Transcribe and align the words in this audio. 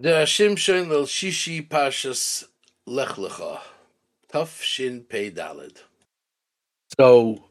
Zera 0.00 0.22
Shimshon 0.22 0.88
Lil 0.88 1.06
Shishi 1.06 1.66
Parshas 1.66 2.44
Lech 2.86 3.16
Lecha. 3.16 3.58
Tuf 4.32 4.62
Shin 4.62 5.02
Pei 5.02 5.28
Dalid. 5.28 5.78
So, 6.96 7.46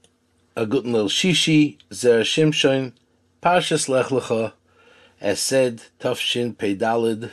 a 0.56 0.66
good 0.66 0.88
Lil 0.88 1.10
Shishi, 1.10 1.78
Zer 1.92 2.20
Hashem 2.20 2.54
Shoin 2.54 2.94
Parshas 3.44 3.90
Lech 3.90 4.06
Lecha, 4.06 4.54
as 5.20 5.42
said, 5.42 5.82
Tuf 6.00 6.20
Shin 6.20 6.54
Pei 6.54 6.74
Dalid. 6.74 7.32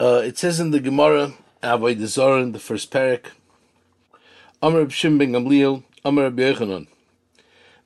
Uh, 0.00 0.22
it 0.24 0.38
says 0.38 0.58
in 0.58 0.70
the 0.70 0.80
Gemara, 0.80 1.34
Avodah 1.62 2.06
Zarah, 2.06 2.46
the 2.46 2.58
first 2.58 2.90
parak, 2.90 3.26
Amr 4.62 4.86
B'Shim 4.86 5.18
Ben 5.18 5.32
Gamliel, 5.32 5.84
Amr 6.02 6.30
Yochanan. 6.30 6.86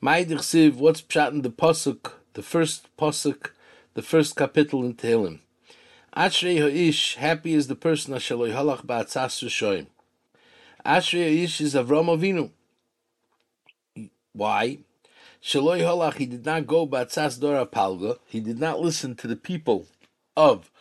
Ma'idich 0.00 0.38
Siv, 0.38 0.76
what's 0.76 1.02
pshat 1.02 1.32
in 1.32 1.42
the 1.42 1.50
Pasuk, 1.50 2.12
the 2.34 2.42
first 2.42 2.86
Pasuk, 2.96 3.50
the 3.94 4.02
first 4.02 4.36
capital 4.36 4.84
in 4.84 4.94
Tehillim. 4.94 5.40
Ashrei 6.16 6.60
Ha'ish, 6.60 7.14
happy 7.14 7.54
is 7.54 7.68
the 7.68 7.76
person 7.76 8.14
Ashaloi 8.14 8.52
Halach 8.52 8.84
Ba'atzas 8.84 9.44
Rishoyim. 9.44 9.86
Ashrei 10.84 11.38
Ha'ish 11.38 11.60
is 11.60 11.74
Avram 11.74 12.06
Avinu. 12.06 12.50
Why? 14.32 14.78
Shaloi 15.40 15.80
Halach, 15.80 16.14
he 16.14 16.26
did 16.26 16.44
not 16.44 16.66
go 16.66 16.84
Ba'atzas 16.84 17.40
Dora 17.40 17.64
Palga, 17.64 18.18
he 18.26 18.40
did 18.40 18.58
not 18.58 18.80
listen 18.80 19.14
to 19.14 19.28
the 19.28 19.36
people 19.36 19.86
of 20.36 20.72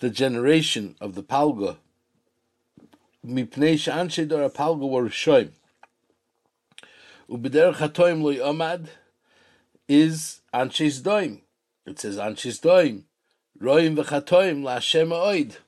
the 0.00 0.10
generation 0.10 0.96
of 1.00 1.14
the 1.14 1.22
Palga. 1.22 1.76
Mipnei 3.24 3.74
Sha'anshe 3.74 4.26
Dora 4.26 4.50
Palga 4.50 4.88
were 4.88 5.08
Rishoyim. 5.08 5.52
Ubeder 7.30 7.72
Chatoim 7.72 8.20
Loi 8.20 8.38
Amad 8.38 8.88
is 9.88 10.40
Anshes 10.52 11.00
Doim. 11.00 11.42
It 11.86 12.00
says 12.00 12.18
Anshes 12.18 12.60
Doim. 12.60 13.04
Roim 13.62 13.96
v'chatoim 13.96 14.64
la'Hashem 14.64 15.10
oid. 15.10 15.58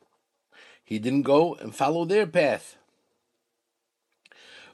He 0.82 0.98
didn't 0.98 1.22
go 1.22 1.54
and 1.54 1.72
follow 1.72 2.04
their 2.04 2.26
path. 2.26 2.76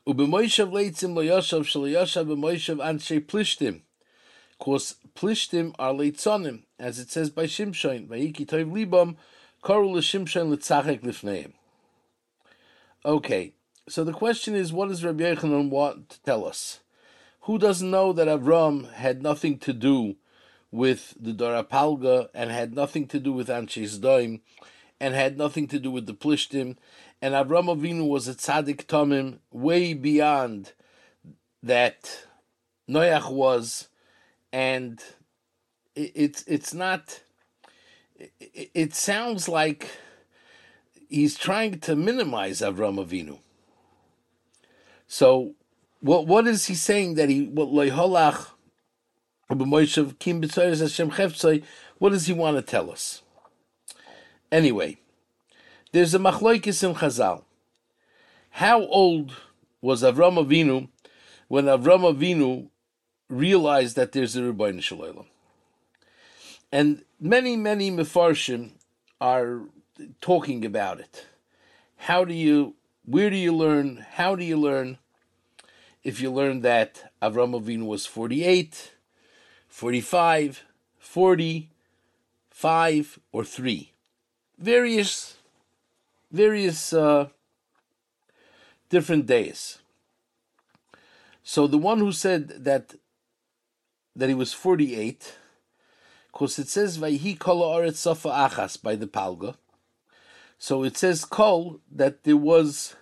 Ubemoishav 0.07 0.73
leitzim 0.73 1.15
lo 1.15 1.23
yoshav 1.23 1.67
shel 1.67 1.83
yoshav 1.83 2.27
b'moishav 2.27 2.79
anshe 2.79 3.21
plishtim. 3.21 3.83
Because 4.59 4.97
plishtim 5.15 5.75
are 5.79 5.93
leitzonim, 5.93 6.63
as 6.79 6.99
it 6.99 7.11
says 7.11 7.29
by 7.29 7.45
Shimshon, 7.45 8.09
vayiki 8.09 8.47
toiv 8.47 8.73
libam, 8.73 9.17
koru 9.63 9.93
l'shimshon 9.93 10.51
l'tzachek 10.51 11.03
lifneim. 11.03 11.53
Okay, 13.05 13.53
so 13.87 14.03
the 14.03 14.13
question 14.13 14.55
is, 14.55 14.73
what 14.73 14.89
does 14.89 15.05
Rabbi 15.05 15.25
Yochanan 15.25 15.69
want 15.69 16.09
to 16.09 16.23
tell 16.23 16.47
us? 16.47 16.81
Who 17.43 17.59
doesn't 17.59 17.91
know 17.91 18.15
that 18.15 18.29
Avram 18.29 18.91
had 18.93 19.23
nothing 19.23 19.59
to 19.59 19.75
do 19.75 20.17
with 20.71 21.15
the 21.19 21.33
Dorapalga 21.33 22.29
and 22.35 22.51
had 22.51 22.75
nothing 22.75 23.07
to 23.09 23.19
do 23.19 23.33
with 23.33 23.49
Anshes 23.49 23.99
Doim 23.99 24.41
and 25.01 25.15
had 25.15 25.37
nothing 25.37 25.67
to 25.69 25.79
do 25.79 25.91
with 25.91 26.07
the 26.07 26.15
Plishtim. 26.15 26.77
And 27.23 27.35
Avram 27.35 27.67
Avinu 27.67 28.09
was 28.09 28.29
a 28.29 28.35
tzaddik 28.35 28.85
tomim 28.87 29.39
way 29.51 29.95
beyond 29.95 30.73
that 31.63 32.25
Noach 32.89 33.31
was, 33.31 33.89
and 34.53 35.01
it, 35.95 36.13
it's 36.15 36.45
it's 36.47 36.73
not. 36.73 37.21
It, 38.19 38.71
it 38.75 38.95
sounds 38.95 39.49
like 39.49 39.89
he's 41.09 41.37
trying 41.37 41.81
to 41.81 41.95
minimize 41.95 42.61
Avram 42.61 43.05
Avinu. 43.05 43.39
So, 45.07 45.55
what 46.01 46.27
what 46.27 46.47
is 46.47 46.67
he 46.67 46.75
saying 46.75 47.15
that 47.15 47.29
he 47.29 47.45
what 47.47 47.69
loyholach 47.69 48.47
what 51.99 52.11
does 52.13 52.27
he 52.27 52.33
want 52.33 52.57
to 52.57 52.63
tell 52.63 52.91
us? 52.91 53.23
Anyway, 54.53 54.99
there's 55.93 56.15
a 56.15 56.19
machloikis 56.19 56.85
in 56.85 56.95
Chazal. 56.95 57.43
How 58.51 58.83
old 58.83 59.33
was 59.81 60.03
Avram 60.03 60.45
Avinu 60.45 60.89
when 61.49 61.65
Avram 61.65 62.15
Avinu 62.15 62.69
realized 63.29 63.97
that 63.97 64.13
there's 64.13 64.37
a 64.37 64.41
Ribono 64.41 64.81
Shel 64.83 64.99
Olam? 64.99 65.27
And 66.71 67.05
many, 67.21 67.57
many 67.57 67.91
Mefarshim 67.91 68.71
are 69.21 69.63
talking 70.21 70.65
about 70.65 71.01
it. 71.01 71.27
How 71.97 72.25
do 72.25 72.33
you, 72.33 72.77
where 73.05 73.31
do 73.31 73.37
you 73.37 73.53
learn, 73.53 74.07
how 74.13 74.37
do 74.37 74.45
you 74.45 74.57
learn? 74.57 74.99
If 76.05 76.21
you 76.21 76.31
learn 76.31 76.61
that 76.63 77.13
Avram 77.21 77.61
Avinu 77.61 77.87
was 77.87 78.07
48, 78.07 78.93
45, 79.71 80.65
40, 80.99 81.71
5, 82.51 83.19
or 83.33 83.45
3. 83.45 83.93
Various, 84.59 85.37
various 86.31 86.93
uh, 86.93 87.29
different 88.91 89.25
days. 89.25 89.79
So 91.43 91.67
the 91.67 91.79
one 91.79 91.99
who 92.01 92.13
said 92.13 92.65
that 92.65 92.95
that 94.17 94.29
he 94.29 94.35
was 94.35 94.53
48, 94.53 95.37
because 96.31 96.59
it 96.59 96.69
says 96.69 96.99
Vayhi 96.99 97.39
kol 97.39 97.63
aretz 97.63 97.97
safa 97.97 98.29
achas 98.29 98.81
by 98.83 98.97
the 98.97 99.07
Palga. 99.07 99.55
So 100.59 100.83
it 100.83 100.99
says 100.99 101.25
kol 101.25 101.81
that 101.91 102.25
there 102.25 102.37
was 102.37 102.97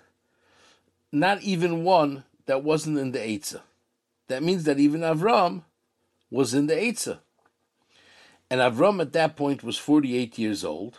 not 1.11 1.43
even 1.43 1.83
one 1.83 2.25
that 2.47 2.62
wasn't 2.62 2.99
in 2.99 3.12
the 3.12 3.19
Eitzah. 3.19 3.62
That 4.29 4.43
means 4.43 4.65
that 4.65 4.79
even 4.79 5.00
Avram 5.00 5.62
was 6.31 6.55
in 6.55 6.66
the 6.66 6.75
Eitzah. 6.75 7.19
And 8.50 8.61
Avram 8.61 9.00
at 9.00 9.12
that 9.12 9.37
point 9.37 9.62
was 9.62 9.77
48 9.78 10.39
years 10.39 10.65
old. 10.65 10.99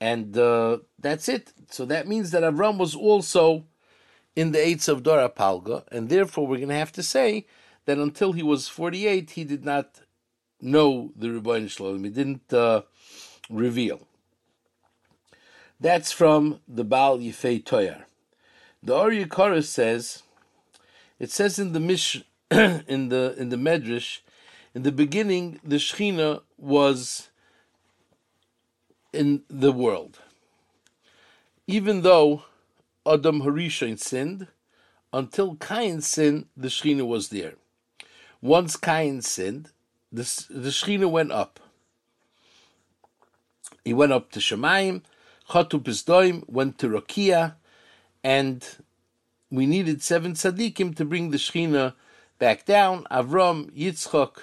And 0.00 0.36
uh, 0.36 0.78
that's 0.98 1.28
it. 1.28 1.52
So 1.70 1.84
that 1.86 2.06
means 2.06 2.30
that 2.30 2.42
Avram 2.42 2.78
was 2.78 2.94
also 2.94 3.64
in 4.34 4.52
the 4.52 4.58
Eitzah 4.58 4.90
of 4.90 5.02
Dora 5.02 5.28
Palga. 5.28 5.84
And 5.90 6.08
therefore, 6.08 6.46
we're 6.46 6.56
going 6.58 6.68
to 6.68 6.74
have 6.74 6.92
to 6.92 7.02
say 7.02 7.46
that 7.86 7.98
until 7.98 8.32
he 8.32 8.42
was 8.42 8.68
48, 8.68 9.30
he 9.30 9.44
did 9.44 9.64
not 9.64 10.02
know 10.60 11.12
the 11.16 11.28
Ribono 11.28 11.68
Shel 11.68 11.86
Olam. 11.86 12.04
He 12.04 12.10
didn't 12.10 12.52
uh, 12.52 12.82
reveal. 13.48 14.06
That's 15.80 16.12
from 16.12 16.60
the 16.66 16.84
Baal 16.84 17.18
Yifei 17.18 17.62
Toyar. 17.62 18.04
The 18.82 18.94
Or 18.94 19.10
Yikara 19.10 19.64
says, 19.64 20.22
it 21.18 21.30
says 21.30 21.58
in 21.58 21.72
the 21.72 21.80
Mish 21.80 22.22
in 22.50 23.08
the 23.08 23.34
in 23.36 23.48
the 23.48 23.56
Medrash, 23.56 24.20
in 24.74 24.82
the 24.82 24.92
beginning, 24.92 25.58
the 25.64 25.76
Shechina 25.76 26.42
was 26.56 27.30
in 29.12 29.42
the 29.48 29.72
world. 29.72 30.20
Even 31.66 32.02
though 32.02 32.44
Adam 33.04 33.42
Harishon 33.42 33.98
sinned, 33.98 34.46
until 35.12 35.56
Cain 35.56 36.00
sinned, 36.00 36.46
the 36.56 36.68
Shechina 36.68 37.04
was 37.04 37.30
there. 37.30 37.54
Once 38.40 38.76
Cain 38.76 39.22
sinned, 39.22 39.70
the, 40.12 40.22
the 40.48 40.68
Shechina 40.68 41.10
went 41.10 41.32
up. 41.32 41.58
He 43.84 43.92
went 43.92 44.12
up 44.12 44.30
to 44.32 44.40
Shemaim, 44.40 45.02
Chatu 45.48 45.82
Pisdoim, 45.82 46.48
went 46.48 46.78
to 46.78 46.88
Rakia, 46.88 47.54
and 48.22 48.64
we 49.50 49.66
needed 49.66 50.02
seven 50.02 50.34
tzaddikim 50.34 50.94
to 50.96 51.04
bring 51.04 51.30
the 51.30 51.38
Shechina 51.38 51.94
back 52.38 52.64
down. 52.64 53.04
Avram, 53.10 53.70
Yitzchok, 53.70 54.38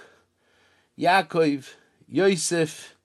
Yaakov, 0.97 1.73
Yosef, 2.07 2.95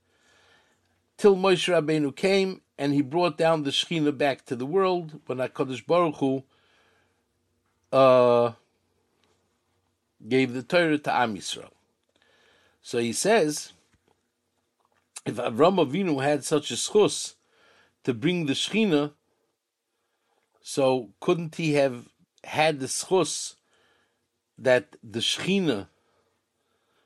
till 1.17 1.37
Moshe 1.37 1.73
Rabbeinu 1.73 2.15
came 2.15 2.63
and 2.79 2.95
he 2.95 3.03
brought 3.03 3.37
down 3.37 3.65
the 3.65 3.71
Shekhinah 3.71 4.17
back 4.17 4.45
to 4.47 4.57
the 4.57 4.67
world 4.67 5.21
when 5.27 5.39
HaKadosh 5.39 5.85
Baruch 5.87 6.17
Hu 6.17 6.45
uh, 7.93 8.53
gave 10.27 10.53
the 10.55 10.63
Torah 10.63 10.99
to 10.99 11.15
Am 11.15 11.37
Yisrael. 11.37 11.71
So 12.81 12.99
he 12.99 13.13
says, 13.13 13.73
if 15.27 15.37
Avram 15.37 15.85
Avinu 15.85 16.23
had 16.23 16.45
such 16.45 16.71
a 16.71 16.75
schus 16.75 17.35
to 18.05 18.15
bring 18.15 18.47
the 18.47 18.53
Shekhinah, 18.53 19.13
so 20.63 21.11
couldn't 21.21 21.57
he 21.57 21.75
have 21.75 22.09
had 22.45 22.79
the 22.79 22.87
schus 22.87 23.55
that 24.59 24.97
the 25.03 25.21
Shechina 25.21 25.87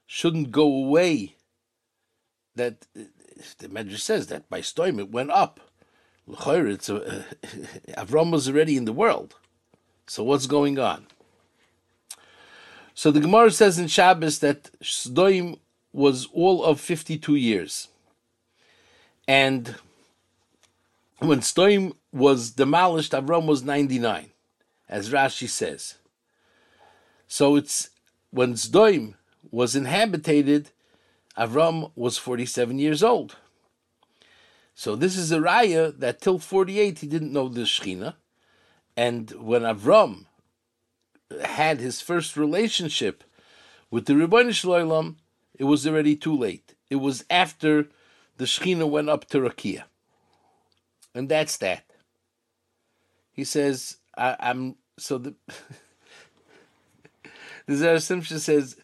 shouldn't 0.07 0.51
go 0.51 0.65
away. 0.65 1.37
That 2.55 2.87
the 3.59 3.69
Medrash 3.69 4.01
says 4.01 4.27
that 4.29 4.49
by 4.49 4.61
Sdoim 4.61 4.99
it 4.99 5.11
went 5.11 5.31
up. 5.31 5.61
It's 6.27 6.89
a, 6.89 7.25
Avram 7.97 8.33
was 8.33 8.49
already 8.49 8.77
in 8.77 8.85
the 8.85 8.93
world. 8.93 9.35
So 10.07 10.23
what's 10.23 10.47
going 10.47 10.79
on? 10.79 11.07
So 12.95 13.11
the 13.11 13.21
Gemara 13.21 13.51
says 13.51 13.79
in 13.79 13.89
Shabbos 13.89 14.39
that 14.41 14.71
Sdoim 14.83 15.59
was 15.93 16.27
all 16.33 16.65
of 16.65 16.81
52 16.81 17.35
years. 17.35 17.89
And 19.27 19.77
when 21.19 21.41
Sdoim 21.41 21.95
was 22.13 22.51
demolished, 22.51 23.13
Avram 23.13 23.47
was 23.47 23.63
99, 23.63 24.31
as 24.89 25.11
Rashi 25.11 25.49
says. 25.49 25.97
So 27.33 27.57
it's 27.57 27.89
when 28.31 28.53
Zdoim 28.53 29.15
was 29.51 29.75
inhabited, 29.75 30.69
Avram 31.35 31.91
was 31.97 32.19
47 32.19 32.79
years 32.79 33.03
old. 33.03 33.37
So 34.75 34.97
this 34.97 35.17
is 35.17 35.33
a 35.33 35.39
raya 35.39 35.99
that 35.99 36.21
till 36.21 36.39
48 36.39 36.99
he 36.99 37.07
didn't 37.07 37.33
know 37.33 37.49
the 37.49 37.63
Shechina. 37.63 38.17
And 38.99 39.31
when 39.31 39.63
Avram 39.63 40.27
had 41.43 41.81
his 41.81 42.03
first 42.03 42.37
relationship 42.37 43.25
with 43.91 44.05
the 44.05 44.13
Ribono 44.13 44.53
Shel 44.53 44.73
Olam, 44.73 45.15
it 45.59 45.65
was 45.65 45.87
already 45.87 46.17
too 46.17 46.37
late. 46.37 46.75
It 46.91 46.97
was 46.97 47.25
after 47.31 47.89
the 48.37 48.45
Shechina 48.45 48.87
went 48.87 49.09
up 49.09 49.25
to 49.31 49.39
Rakia. 49.39 49.85
And 51.15 51.31
that's 51.31 51.57
that. 51.57 51.87
He 53.33 53.45
says, 53.45 53.97
I, 54.19 54.37
am 54.39 54.77
so 54.99 55.17
the 55.17 55.35
the 57.79 57.87
Zera 57.87 57.97
Shimshon 57.97 58.39
says, 58.39 58.77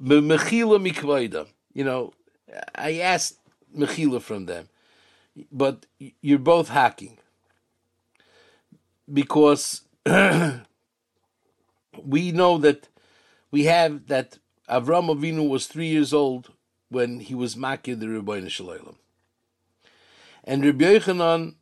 Mechila 0.00 0.80
mikvaida. 0.92 1.46
You 1.72 1.84
know, 1.84 2.12
I 2.74 2.98
asked 2.98 3.38
Mechila 3.76 4.20
from 4.20 4.46
them, 4.46 4.68
but 5.50 5.86
you're 5.98 6.38
both 6.38 6.68
hacking. 6.68 7.18
Because 9.12 9.82
we 10.06 10.62
know 12.32 12.58
that 12.58 12.88
we 13.50 13.64
have 13.64 14.06
that 14.06 14.38
Avram 14.68 15.14
Avinu 15.14 15.48
was 15.48 15.66
three 15.66 15.88
years 15.88 16.12
old 16.12 16.50
when 16.88 17.20
he 17.20 17.34
was 17.34 17.54
makir 17.54 17.98
the 17.98 18.06
Ribono 18.06 18.48
Shel 18.48 18.66
Olam. 18.66 18.96
And 20.44 20.64
Rabbi 20.64 20.84
Yochanan 20.84 21.54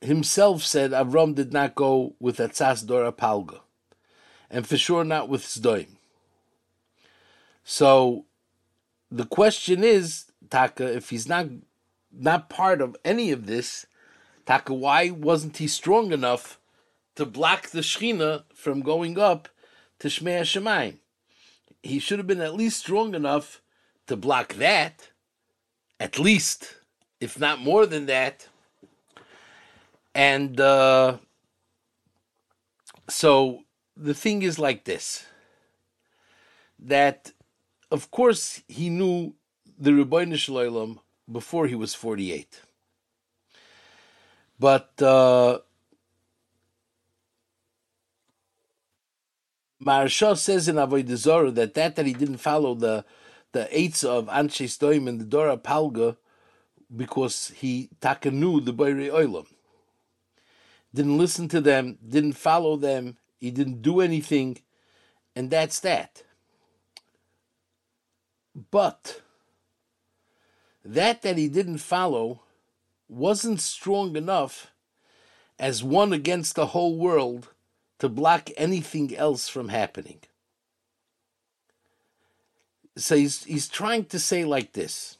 himself 0.00 0.62
said 0.62 0.92
Avram 0.92 1.34
did 1.34 1.52
not 1.52 1.74
go 1.74 2.14
with 2.20 2.38
Atzas 2.38 2.86
Dora 2.86 3.12
Palga, 3.12 3.60
and 4.50 4.66
for 4.66 4.76
sure 4.76 5.04
not 5.04 5.28
with 5.28 5.42
Zdoim. 5.42 5.97
So 7.70 8.24
the 9.10 9.26
question 9.26 9.84
is, 9.84 10.32
Taka, 10.48 10.90
if 10.96 11.10
he's 11.10 11.28
not 11.28 11.48
not 12.10 12.48
part 12.48 12.80
of 12.80 12.96
any 13.04 13.30
of 13.30 13.44
this, 13.44 13.84
Taka, 14.46 14.72
why 14.72 15.10
wasn't 15.10 15.58
he 15.58 15.68
strong 15.68 16.10
enough 16.10 16.58
to 17.16 17.26
block 17.26 17.68
the 17.68 17.80
Shechina 17.80 18.44
from 18.54 18.80
going 18.80 19.18
up 19.18 19.50
to 19.98 20.08
Shmei 20.08 20.40
Shemaim? 20.40 20.96
He 21.82 21.98
should 21.98 22.18
have 22.18 22.26
been 22.26 22.40
at 22.40 22.54
least 22.54 22.78
strong 22.78 23.14
enough 23.14 23.60
to 24.06 24.16
block 24.16 24.54
that, 24.54 25.10
at 26.00 26.18
least, 26.18 26.76
if 27.20 27.38
not 27.38 27.60
more 27.60 27.84
than 27.84 28.06
that. 28.06 28.48
And 30.14 30.58
uh, 30.58 31.18
so 33.10 33.64
the 33.94 34.14
thing 34.14 34.40
is 34.40 34.58
like 34.58 34.84
this 34.84 35.26
that, 36.78 37.32
of 37.90 38.10
course, 38.10 38.62
he 38.68 38.90
knew 38.90 39.34
the 39.78 39.90
Ribono 39.90 40.36
Shel 40.36 40.56
Olam 40.56 40.98
before 41.30 41.66
he 41.66 41.74
was 41.74 41.94
48. 41.94 42.60
But 44.58 44.90
uh, 45.00 45.60
Maharsha 49.82 50.36
says 50.36 50.68
in 50.68 50.76
Avodah 50.76 51.16
Zarah 51.16 51.50
that 51.52 51.74
that 51.74 51.96
that 51.96 52.06
he 52.06 52.12
didn't 52.12 52.38
follow 52.38 52.74
the 52.74 53.04
the 53.52 53.68
eights 53.76 54.04
of 54.04 54.26
Anshe 54.26 54.66
Stoim 54.66 55.08
and 55.08 55.20
the 55.20 55.24
Dora 55.24 55.56
Palga 55.56 56.16
because 56.94 57.52
he 57.56 57.88
takanu 58.00 58.64
the 58.64 58.74
Boire 58.74 59.10
Oilam. 59.10 59.46
Didn't 60.92 61.18
listen 61.18 61.48
to 61.48 61.60
them, 61.60 61.98
didn't 62.06 62.32
follow 62.32 62.76
them, 62.76 63.16
he 63.38 63.50
didn't 63.50 63.82
do 63.82 64.00
anything, 64.00 64.58
and 65.36 65.50
that's 65.50 65.80
that. 65.80 66.24
But 68.70 69.20
that 70.84 71.22
that 71.22 71.38
he 71.38 71.48
didn't 71.48 71.78
follow 71.78 72.42
wasn't 73.08 73.60
strong 73.60 74.16
enough 74.16 74.72
as 75.58 75.82
one 75.82 76.12
against 76.12 76.54
the 76.54 76.66
whole 76.66 76.96
world 76.96 77.48
to 77.98 78.08
block 78.08 78.50
anything 78.56 79.14
else 79.16 79.48
from 79.48 79.68
happening. 79.68 80.20
So 82.96 83.16
he's, 83.16 83.44
he's 83.44 83.68
trying 83.68 84.06
to 84.06 84.18
say 84.18 84.44
like 84.44 84.72
this. 84.72 85.18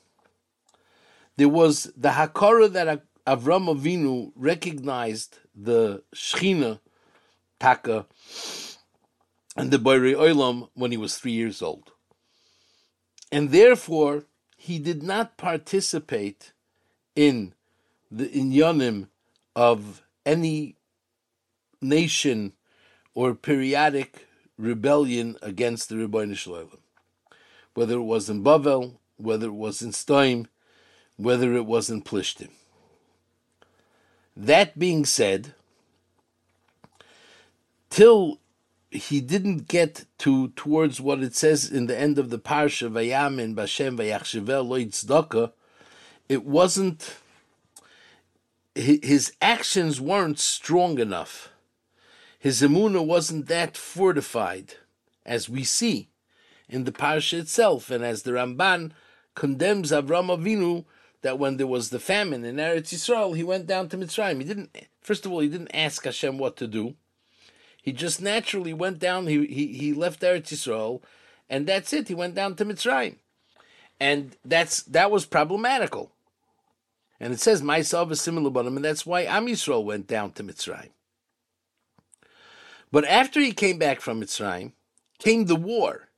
There 1.36 1.48
was 1.48 1.92
the 1.96 2.10
Hakara 2.10 2.72
that 2.72 3.02
Avram 3.26 3.68
Avinu 3.72 4.32
recognized 4.34 5.38
the 5.54 6.02
Shechina 6.14 6.80
Taka 7.60 8.06
and 9.56 9.70
the 9.70 9.78
Boire 9.78 10.14
Olam 10.14 10.68
when 10.74 10.90
he 10.90 10.96
was 10.96 11.16
three 11.16 11.32
years 11.32 11.62
old. 11.62 11.92
And 13.30 13.50
therefore, 13.50 14.24
he 14.56 14.78
did 14.78 15.02
not 15.02 15.36
participate 15.36 16.52
in 17.14 17.54
the 18.10 18.28
inyanim 18.28 19.08
of 19.54 20.02
any 20.24 20.76
nation 21.80 22.52
or 23.14 23.34
periodic 23.34 24.26
rebellion 24.56 25.36
against 25.42 25.88
the 25.88 25.94
Ribono 25.96 26.36
Shel 26.36 26.54
Olam. 26.54 26.78
Whether 27.74 27.94
it 27.94 28.02
was 28.02 28.28
in 28.28 28.42
Bavel, 28.42 28.98
whether 29.16 29.46
it 29.46 29.54
was 29.54 29.82
in 29.82 29.90
Stoim, 29.90 30.46
whether 31.16 31.54
it 31.54 31.66
was 31.66 31.90
in 31.90 32.02
Plishtim. 32.02 32.50
That 34.36 34.78
being 34.78 35.04
said, 35.04 35.54
till 37.90 38.38
he 38.90 39.20
didn't 39.20 39.68
get 39.68 40.04
to 40.18 40.48
towards 40.48 41.00
what 41.00 41.22
it 41.22 41.34
says 41.34 41.70
in 41.70 41.86
the 41.86 41.98
end 41.98 42.18
of 42.18 42.30
the 42.30 42.38
parsha 42.38 42.90
Vayamin 42.90 43.54
Bashem 43.54 43.96
Vayachshevel 43.98 44.66
Lo 45.28 45.52
it 46.28 46.44
wasn't 46.44 47.16
his 48.74 49.32
actions 49.42 50.00
weren't 50.00 50.38
strong 50.38 50.98
enough. 50.98 51.50
His 52.38 52.62
emuna 52.62 53.04
wasn't 53.04 53.48
that 53.48 53.76
fortified, 53.76 54.74
as 55.26 55.48
we 55.48 55.64
see 55.64 56.10
in 56.68 56.84
the 56.84 56.92
parsha 56.92 57.40
itself, 57.40 57.90
and 57.90 58.04
as 58.04 58.22
the 58.22 58.30
Ramban 58.32 58.92
condemns 59.34 59.90
Avram 59.90 60.28
Avinu 60.28 60.84
that 61.22 61.38
when 61.38 61.56
there 61.56 61.66
was 61.66 61.90
the 61.90 61.98
famine 61.98 62.44
in 62.44 62.56
Eretz 62.56 62.94
Yisrael, 62.94 63.34
he 63.34 63.42
went 63.42 63.66
down 63.66 63.88
to 63.88 63.96
Mitzrayim. 63.96 64.38
He 64.38 64.44
didn't. 64.44 64.76
First 65.00 65.26
of 65.26 65.32
all, 65.32 65.40
he 65.40 65.48
didn't 65.48 65.74
ask 65.74 66.04
Hashem 66.04 66.38
what 66.38 66.56
to 66.58 66.68
do. 66.68 66.94
He 67.82 67.92
just 67.92 68.20
naturally 68.20 68.74
went 68.74 68.98
down. 68.98 69.26
He 69.26 69.46
he, 69.46 69.66
he 69.68 69.92
left 69.92 70.20
Eretz 70.20 70.52
Yisrael, 70.52 71.00
and 71.48 71.66
that's 71.66 71.92
it. 71.92 72.08
He 72.08 72.14
went 72.14 72.34
down 72.34 72.54
to 72.56 72.64
Mitzrayim, 72.64 73.16
and 73.98 74.36
that's 74.44 74.82
that 74.82 75.10
was 75.10 75.26
problematical. 75.26 76.10
And 77.20 77.32
it 77.32 77.40
says 77.40 77.62
myself 77.62 78.12
is 78.12 78.20
similar 78.20 78.50
but 78.50 78.66
and 78.66 78.84
that's 78.84 79.04
why 79.04 79.22
Am 79.22 79.46
Yisrael 79.46 79.84
went 79.84 80.06
down 80.06 80.32
to 80.32 80.44
Mitzrayim. 80.44 80.90
But 82.90 83.04
after 83.04 83.40
he 83.40 83.52
came 83.52 83.78
back 83.78 84.00
from 84.00 84.20
Mitzrayim, 84.20 84.72
came 85.18 85.46
the 85.46 85.56
war. 85.56 86.08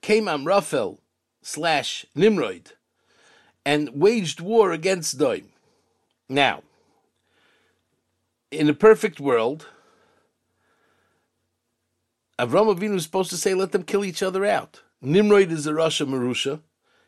Came 0.00 0.26
Amraphel 0.26 0.98
slash 1.42 2.06
Nimrod 2.14 2.72
and 3.64 3.90
waged 3.90 4.40
war 4.40 4.72
against 4.72 5.18
Doim. 5.18 5.44
Now, 6.28 6.62
in 8.50 8.68
a 8.68 8.74
perfect 8.74 9.20
world, 9.20 9.66
Avram 12.38 12.74
Avinu 12.74 12.94
was 12.94 13.04
supposed 13.04 13.30
to 13.30 13.36
say, 13.36 13.54
let 13.54 13.72
them 13.72 13.82
kill 13.82 14.04
each 14.04 14.22
other 14.22 14.44
out. 14.44 14.82
Nimrod 15.00 15.50
is 15.50 15.66
a 15.66 15.72
Rasha 15.72 16.06
Marusha. 16.06 16.60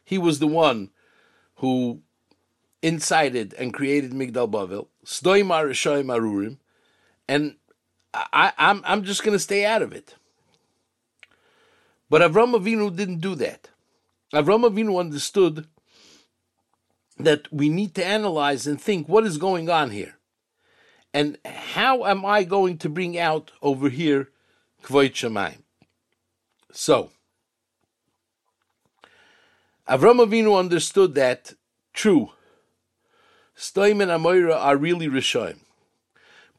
He 0.04 0.19
was 0.19 0.38
the 0.38 0.47
one 0.47 0.90
who 1.57 2.02
incited 2.83 3.54
and 3.54 3.73
created 3.73 4.12
Migdal 4.12 4.50
Bavel. 4.50 4.88
Stoimar 5.04 5.66
Rishoim 5.66 6.07
Arurim. 6.07 6.59
And 7.26 7.57
I, 8.12 8.52
I'm, 8.59 8.83
I'm 8.85 9.04
just 9.04 9.23
going 9.23 9.35
to 9.35 9.38
stay 9.38 9.64
out 9.64 9.81
of 9.81 9.93
it. 9.93 10.14
But 12.11 12.21
Avram 12.21 12.54
Avinu 12.54 12.95
didn't 12.95 13.21
do 13.21 13.35
that. 13.37 13.71
Avram 14.33 14.69
Avinu 14.69 15.00
understood 15.00 15.66
that 17.19 17.50
we 17.52 17.69
need 17.69 17.95
to 17.95 18.04
analyze 18.04 18.66
and 18.66 18.81
think 18.81 19.09
what 19.09 19.25
is 19.25 19.38
going 19.38 19.71
on 19.71 19.90
here. 19.90 20.19
And 21.14 21.38
how 21.47 22.04
am 22.04 22.26
I 22.26 22.43
going 22.43 22.76
to 22.78 22.88
bring 22.88 23.16
out 23.16 23.52
over 23.62 23.88
here 23.88 24.31
Kvoit 24.85 25.12
Shemaim? 25.12 25.62
So, 26.71 27.11
Avram 29.88 30.25
Avinu 30.25 30.59
understood 30.59 31.14
that, 31.14 31.55
true, 31.93 32.31
Stoim 33.57 34.03
and 34.03 34.11
Amoira 34.11 34.57
are 34.57 34.76
really 34.76 35.09
Rishoim. 35.09 35.59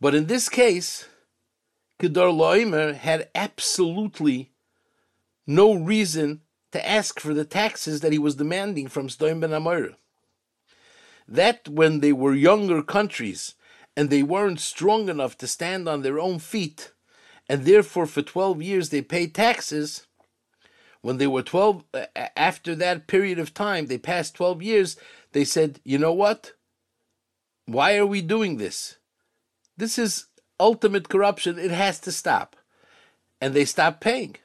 But 0.02 0.16
in 0.16 0.26
this 0.26 0.50
case, 0.50 1.08
Kedar 2.00 2.28
Loimer 2.28 2.96
had 2.96 3.30
absolutely 3.36 4.52
no 5.46 5.74
reason 5.74 6.42
to 6.72 6.88
ask 6.88 7.20
for 7.20 7.34
the 7.34 7.46
taxes 7.46 8.02
that 8.02 8.12
he 8.12 8.20
was 8.20 8.36
demanding 8.36 8.88
from 8.88 9.08
Stoim 9.08 9.40
ben 9.40 9.52
Amoira 9.52 9.96
that 11.28 11.68
when 11.68 12.00
they 12.00 12.14
were 12.14 12.34
younger 12.34 12.82
countries 12.84 13.56
and 13.96 14.10
they 14.10 14.24
weren't 14.24 14.60
strong 14.60 15.10
enough 15.10 15.38
to 15.38 15.48
stand 15.48 15.88
on 15.88 16.02
their 16.02 16.20
own 16.20 16.40
feet, 16.40 16.92
and 17.48 17.66
therefore 17.66 18.06
for 18.06 18.22
12 18.22 18.62
years 18.62 18.90
they 18.90 19.02
paid 19.02 19.34
taxes, 19.34 20.08
when 21.02 21.18
they 21.18 21.28
were 21.28 21.44
12, 21.44 21.84
after 22.36 22.74
that 22.74 23.06
period 23.06 23.38
of 23.38 23.54
time, 23.54 23.86
they 23.86 24.00
passed 24.00 24.34
12 24.34 24.64
years, 24.64 24.98
they 25.34 25.46
said, 25.46 25.80
you 25.84 26.00
know 26.00 26.14
what? 26.14 26.54
Why 27.68 27.96
are 27.98 28.08
we 28.08 28.22
doing 28.24 28.58
this? 28.58 28.98
This 29.78 30.00
is 30.00 30.26
ultimate 30.60 31.08
corruption. 31.08 31.60
It 31.60 31.70
has 31.70 32.00
to 32.00 32.12
stop. 32.12 32.56
And 33.40 33.54
they 33.54 33.66
stopped 33.66 34.02
paying. 34.02 34.38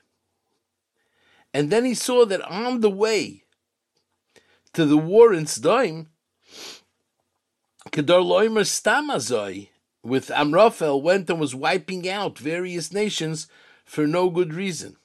And 1.55 1.71
then 1.71 1.87
he 1.87 1.95
saw 1.95 2.27
that 2.27 2.43
on 2.43 2.81
the 2.81 2.91
way 2.91 3.45
to 4.75 4.85
the 4.85 4.99
war 4.99 5.33
in 5.33 5.47
Sdoim, 5.47 6.09
Kedar 7.91 8.19
Loimer 8.19 8.67
Stamazoi 8.67 9.70
with 10.03 10.31
Amraphel 10.31 11.03
went 11.03 11.29
and 11.29 11.41
was 11.41 11.55
wiping 11.55 12.09
out 12.09 12.39
various 12.39 12.93
nations 12.93 13.49
for 13.85 14.07
no 14.07 14.31
good 14.31 14.55
reason. 14.55 14.97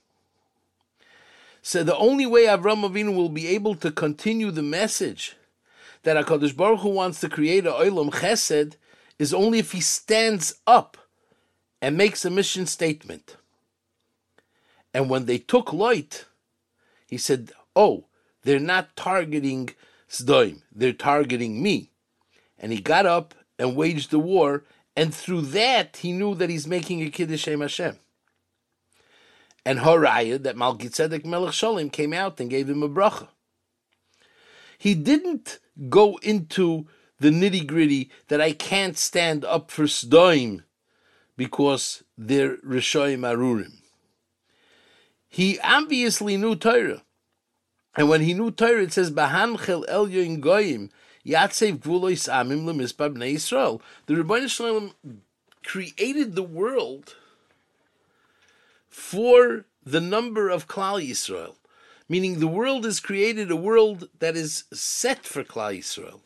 So 1.62 1.84
the 1.84 1.98
only 1.98 2.26
way 2.26 2.44
Avram 2.44 2.88
Avinu 2.88 3.16
will 3.16 3.30
be 3.30 3.48
able 3.48 3.76
to 3.76 3.92
continue 3.92 4.52
the 4.52 4.62
message 4.62 5.36
that 6.04 6.16
Hakadosh 6.16 6.56
Baruch 6.56 6.82
Hu 6.82 6.90
wants 6.90 7.20
to 7.22 7.30
create 7.30 7.66
a 7.66 7.72
Olam 7.72 8.12
Chesed 8.12 8.76
is 9.18 9.34
only 9.34 9.60
if 9.60 9.72
he 9.72 9.82
stands 9.82 10.56
up 10.68 10.98
and 11.82 11.98
makes 11.98 12.24
a 12.24 12.30
mission 12.30 12.66
statement. 12.66 13.38
And 14.94 15.10
when 15.10 15.26
they 15.26 15.40
took 15.40 15.74
Lot, 15.74 16.26
he 17.08 17.18
said, 17.18 17.52
"Oh, 17.76 18.06
they're 18.44 18.60
not 18.60 18.96
targeting 18.96 19.72
Sdoim; 20.10 20.62
they're 20.72 20.94
targeting 20.94 21.62
me." 21.62 21.90
And 22.60 22.72
he 22.72 22.80
got 22.80 23.06
up 23.06 23.34
and 23.58 23.76
waged 23.76 24.12
the 24.12 24.20
war, 24.20 24.64
and 24.96 25.14
through 25.14 25.42
that 25.42 25.98
he 25.98 26.12
knew 26.12 26.36
that 26.36 26.50
he's 26.50 26.68
making 26.68 27.02
a 27.02 27.10
kiddush 27.10 27.46
Hashem. 27.46 27.98
And 29.66 29.80
Horaya, 29.80 30.42
that 30.44 30.56
Malkitzedek 30.56 31.26
Melech 31.26 31.54
Sholem 31.54 31.92
came 31.92 32.14
out 32.14 32.40
and 32.40 32.50
gave 32.50 32.70
him 32.70 32.84
a 32.84 32.90
bracha. 32.90 33.30
He 34.78 34.94
didn't 34.94 35.60
go 35.90 36.18
into 36.18 36.88
the 37.20 37.30
nitty 37.30 37.66
gritty 37.66 38.12
that 38.28 38.42
I 38.42 38.52
can't 38.52 38.98
stand 38.98 39.44
up 39.44 39.72
for 39.72 39.84
Sdoim 39.86 40.64
because 41.38 42.04
they're 42.18 42.58
Rishoim 42.58 43.22
Arurim. 43.22 43.78
He 45.28 45.60
obviously 45.60 46.38
knew 46.38 46.56
Torah. 46.56 47.04
And 47.96 48.10
when 48.10 48.22
he 48.22 48.34
knew 48.34 48.52
Torah, 48.52 48.84
it 48.84 48.94
says, 48.94 49.12
Bahanchel 49.12 49.86
El 49.88 50.08
Goyim, 50.08 50.92
Yatsev 51.26 51.80
Gvulois 51.80 52.30
Amim. 52.30 52.66
The 54.06 54.14
Ribono 54.14 54.50
Shel 54.50 54.68
Olam 54.68 54.94
created 55.64 56.36
the 56.36 56.44
world 56.44 57.16
for 58.88 59.66
the 59.84 60.02
number 60.02 60.50
of 60.50 60.68
Klal 60.68 61.06
Yisrael, 61.06 61.56
meaning 62.08 62.40
the 62.40 62.48
world 62.48 62.86
is 62.86 63.00
created 63.00 63.50
a 63.50 63.56
world 63.56 64.10
that 64.20 64.36
is 64.36 64.66
set 64.72 65.26
for 65.26 65.44
Klal 65.44 65.80
Yisrael. 65.80 66.22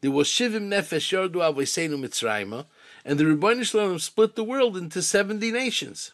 There 0.00 0.10
was 0.10 0.28
Shivim 0.28 0.68
Nefesh 0.68 1.10
Yardu 1.12 1.36
Avoseinu 1.36 1.98
Mitzrayim, 1.98 2.66
and 3.04 3.18
the 3.18 3.24
Ribono 3.24 3.64
Shel 3.64 3.88
Olam 3.88 4.00
split 4.00 4.36
the 4.36 4.44
world 4.44 4.76
into 4.76 5.02
70 5.02 5.50
nations. 5.50 6.12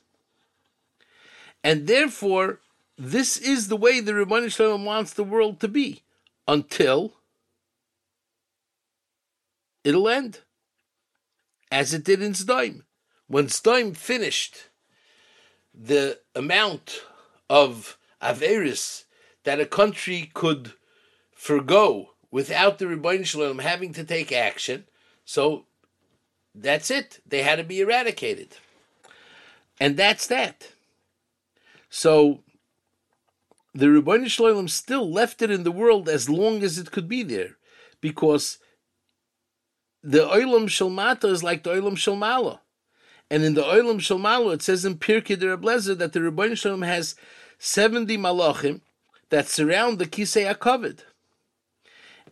And 1.63 1.87
therefore, 1.87 2.61
this 2.97 3.37
is 3.37 3.69
the 3.69 3.77
way 3.77 4.01
the 4.01 4.13
Ribono 4.13 4.51
Shel 4.51 4.79
Olam 4.79 4.85
wants 4.85 5.13
the 5.13 5.25
world 5.25 5.61
to 5.61 5.69
be 5.69 6.03
until 6.49 7.13
it'll 9.85 10.09
end, 10.09 10.41
as 11.71 11.95
it 11.95 12.05
did 12.05 12.23
in 12.23 12.33
Sdoim. 12.33 12.83
When 13.27 13.47
Sdoim 13.47 13.97
finished 13.97 14.69
the 15.75 16.19
amount 16.35 17.03
of 17.49 17.97
Averis 18.21 19.05
that 19.45 19.61
a 19.61 19.67
country 19.67 20.31
could 20.35 20.73
forego 21.33 22.11
without 22.31 22.79
the 22.79 22.85
Ribono 22.85 23.25
Shel 23.25 23.41
Olam 23.43 23.61
having 23.61 23.93
to 23.95 24.05
take 24.05 24.33
action, 24.33 24.85
so 25.25 25.67
that's 26.55 26.91
it. 26.91 27.21
They 27.27 27.43
had 27.43 27.57
to 27.57 27.65
be 27.65 27.81
eradicated. 27.81 28.57
And 29.81 29.97
that's 29.97 30.27
that. 30.27 30.73
So 31.89 32.43
the 33.75 33.87
Ribono 33.87 34.29
Shel 34.29 34.47
Olam 34.47 34.69
still 34.69 35.11
left 35.11 35.43
it 35.43 35.51
in 35.51 35.65
the 35.65 35.73
world 35.73 36.09
as 36.09 36.29
long 36.29 36.63
as 36.63 36.79
it 36.79 36.91
could 36.91 37.09
be 37.09 37.23
there, 37.23 37.57
because 38.01 38.59
the 40.03 40.27
Olam 40.27 40.67
Shalmata 40.67 41.29
is 41.29 41.43
like 41.43 41.63
the 41.63 41.71
Olam 41.71 41.93
Shalmala. 41.93 42.59
And 43.31 43.45
in 43.45 43.55
the 43.55 43.63
Olam 43.63 43.97
Shalmalo, 43.97 44.53
it 44.53 44.63
says 44.63 44.85
in 44.85 44.97
Pirkei 44.97 45.39
de 45.39 45.57
that 45.95 46.13
the 46.13 46.21
Ribono 46.21 46.57
Shel 46.57 46.77
Olam 46.77 46.87
has 46.87 47.15
70 47.59 48.19
malachim 48.19 48.81
that 49.31 49.49
surround 49.49 49.99
the 49.99 50.07
Kisei 50.07 50.53
HaKavod. 50.53 51.01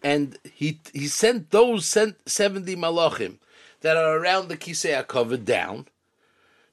And 0.03 0.39
he 0.53 0.81
he 0.93 1.07
sent 1.07 1.51
those 1.51 1.87
70 1.87 2.77
malachim 2.77 3.39
that 3.81 3.97
are 3.97 4.19
around 4.19 4.49
the 4.49 4.57
Kisei 4.57 5.03
HaKavod 5.03 5.45
down 5.45 5.87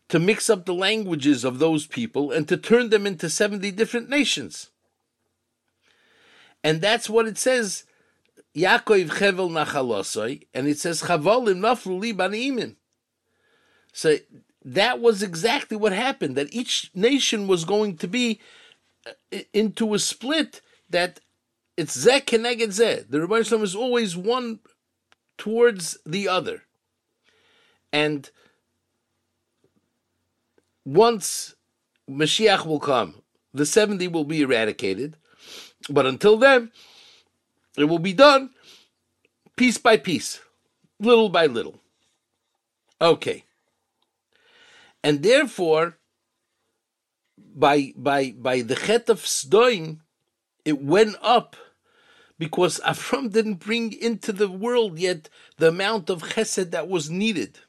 to 0.09 0.19
mix 0.19 0.49
up 0.49 0.65
the 0.65 0.73
languages 0.73 1.43
of 1.43 1.59
those 1.59 1.85
people 1.85 2.31
and 2.31 2.47
to 2.47 2.57
turn 2.57 2.89
them 2.89 3.05
into 3.05 3.29
70 3.29 3.71
different 3.71 4.09
nations. 4.09 4.69
And 6.63 6.81
that's 6.81 7.09
what 7.09 7.27
it 7.27 7.37
says, 7.37 7.83
Yaakov 8.57 9.09
Chevel 9.09 9.51
Nachalosoi, 9.51 10.47
and 10.53 10.67
it 10.67 10.79
says, 10.79 11.03
Chavolim 11.03 11.59
Naflu 11.59 11.99
Li 11.99 12.75
So 13.93 14.17
that 14.65 14.99
was 14.99 15.21
exactly 15.21 15.77
what 15.77 15.93
happened. 15.93 16.35
That 16.35 16.51
each 16.51 16.89
nation 16.95 17.47
was 17.47 17.65
going 17.65 17.97
to 17.97 18.07
be 18.07 18.41
uh, 19.05 19.39
into 19.53 19.93
a 19.93 19.99
split. 19.99 20.61
That 20.89 21.19
it's 21.75 21.95
zeh 22.05 22.25
keneged 22.25 22.69
zeh. 22.69 23.07
The 23.07 23.21
Rebbe 23.21 23.43
Shalom 23.43 23.63
is 23.63 23.75
always 23.75 24.17
one 24.17 24.59
towards 25.37 25.99
the 26.03 26.27
other, 26.27 26.63
and 27.93 28.31
once 30.83 31.53
Mashiach 32.09 32.65
will 32.65 32.79
come, 32.79 33.21
the 33.53 33.67
seventy 33.67 34.07
will 34.07 34.23
be 34.23 34.41
eradicated. 34.41 35.15
But 35.89 36.07
until 36.07 36.37
then, 36.37 36.71
it 37.77 37.85
will 37.85 37.99
be 37.99 38.13
done 38.13 38.51
piece 39.55 39.77
by 39.77 39.97
piece, 39.97 40.39
little 40.99 41.29
by 41.29 41.45
little. 41.45 41.79
Okay 42.99 43.43
and 45.07 45.23
therefore, 45.23 45.97
by 47.37 47.93
by 47.95 48.31
by 48.37 48.61
the 48.61 48.75
chet 48.75 49.09
of 49.09 49.21
Sdoim, 49.21 49.99
it 50.65 50.81
went 50.81 51.15
up 51.21 51.55
because 52.37 52.79
Avram 52.85 53.31
didn't 53.31 53.55
bring 53.67 53.93
into 53.93 54.33
the 54.33 54.49
world 54.49 54.99
yet 54.99 55.29
the 55.57 55.69
amount 55.69 56.09
of 56.09 56.23
chesed 56.33 56.71
that 56.71 56.89
was 56.89 57.09
needed. 57.09 57.59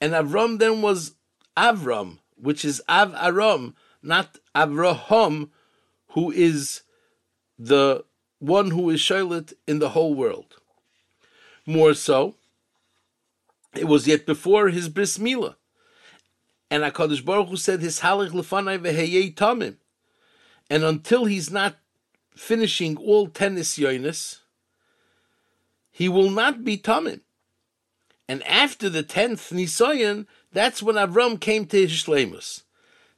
And 0.00 0.12
Avram 0.12 0.58
then 0.58 0.80
was 0.80 1.12
Avram, 1.56 2.20
which 2.36 2.64
is 2.64 2.80
Av 2.88 3.14
Aram, 3.14 3.74
not 4.02 4.38
Avraham, 4.54 5.50
who 6.12 6.30
is 6.30 6.82
the 7.58 8.04
one 8.38 8.70
who 8.70 8.90
is 8.90 9.00
Charlotte 9.00 9.52
in 9.66 9.78
the 9.78 9.90
whole 9.90 10.14
world. 10.14 10.56
More 11.66 11.94
so, 11.94 12.34
it 13.74 13.84
was 13.84 14.06
yet 14.06 14.26
before 14.26 14.68
his 14.68 14.88
bris 14.88 15.18
milah. 15.18 15.56
And 16.70 16.82
HaKadosh 16.82 17.24
Baruch 17.24 17.48
Hu 17.48 17.56
said, 17.56 17.80
His 17.80 18.00
halach 18.00 18.30
lefanai 18.30 18.78
veheyei 18.78 19.34
tamim. 19.34 19.76
And 20.70 20.84
until 20.84 21.24
he's 21.24 21.50
not 21.50 21.76
finishing 22.34 22.96
all 22.96 23.28
ten 23.28 23.56
nisyonis, 23.56 24.38
he 25.90 26.08
will 26.08 26.30
not 26.30 26.64
be 26.64 26.78
tamim. 26.78 27.20
And 28.28 28.42
after 28.46 28.90
the 28.90 29.02
tenth 29.02 29.50
nisayon, 29.50 30.26
that's 30.52 30.82
when 30.82 30.96
Avram 30.96 31.40
came 31.40 31.64
to 31.66 31.80
his 31.80 31.92
shlemus. 31.92 32.62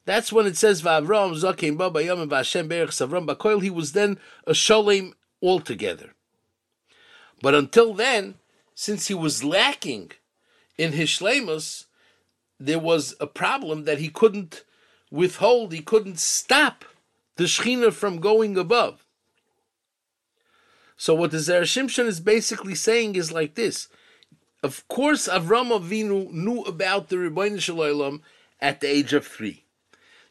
That's 0.06 0.32
when 0.32 0.46
it 0.46 0.56
says 0.56 0.82
Vavram 0.82 1.34
Zakim 1.34 1.76
Baba 1.76 2.02
Yom 2.02 2.28
Vashem 2.28 2.68
Berech 2.68 2.88
Savram 2.88 3.26
Bakoil. 3.26 3.62
He 3.62 3.70
was 3.70 3.92
then 3.92 4.18
a 4.46 4.52
sholem 4.52 5.12
altogether. 5.42 6.14
But 7.42 7.54
until 7.54 7.94
then, 7.94 8.36
since 8.74 9.08
he 9.08 9.14
was 9.14 9.44
lacking 9.44 10.12
in 10.78 10.92
his 10.92 11.08
shlemus, 11.08 11.86
there 12.58 12.78
was 12.78 13.14
a 13.20 13.26
problem 13.26 13.84
that 13.84 13.98
he 13.98 14.08
couldn't 14.08 14.64
withhold, 15.10 15.72
he 15.72 15.80
couldn't 15.80 16.18
stop 16.18 16.84
the 17.36 17.44
Shechina 17.44 17.92
from 17.92 18.20
going 18.20 18.56
above. 18.56 19.06
So 20.96 21.14
what 21.14 21.30
the 21.30 21.38
Zera 21.38 21.62
Shimshon 21.62 22.04
is 22.04 22.20
basically 22.20 22.74
saying 22.74 23.16
is 23.16 23.32
like 23.32 23.54
this. 23.54 23.88
Of 24.62 24.86
course, 24.88 25.26
Avram 25.26 25.70
Avinu 25.70 26.30
knew 26.30 26.60
about 26.62 27.08
the 27.08 27.16
Ribono 27.16 27.58
Shel 27.58 27.76
Olam 27.76 28.20
at 28.60 28.82
the 28.82 28.88
age 28.88 29.14
of 29.14 29.26
three. 29.26 29.64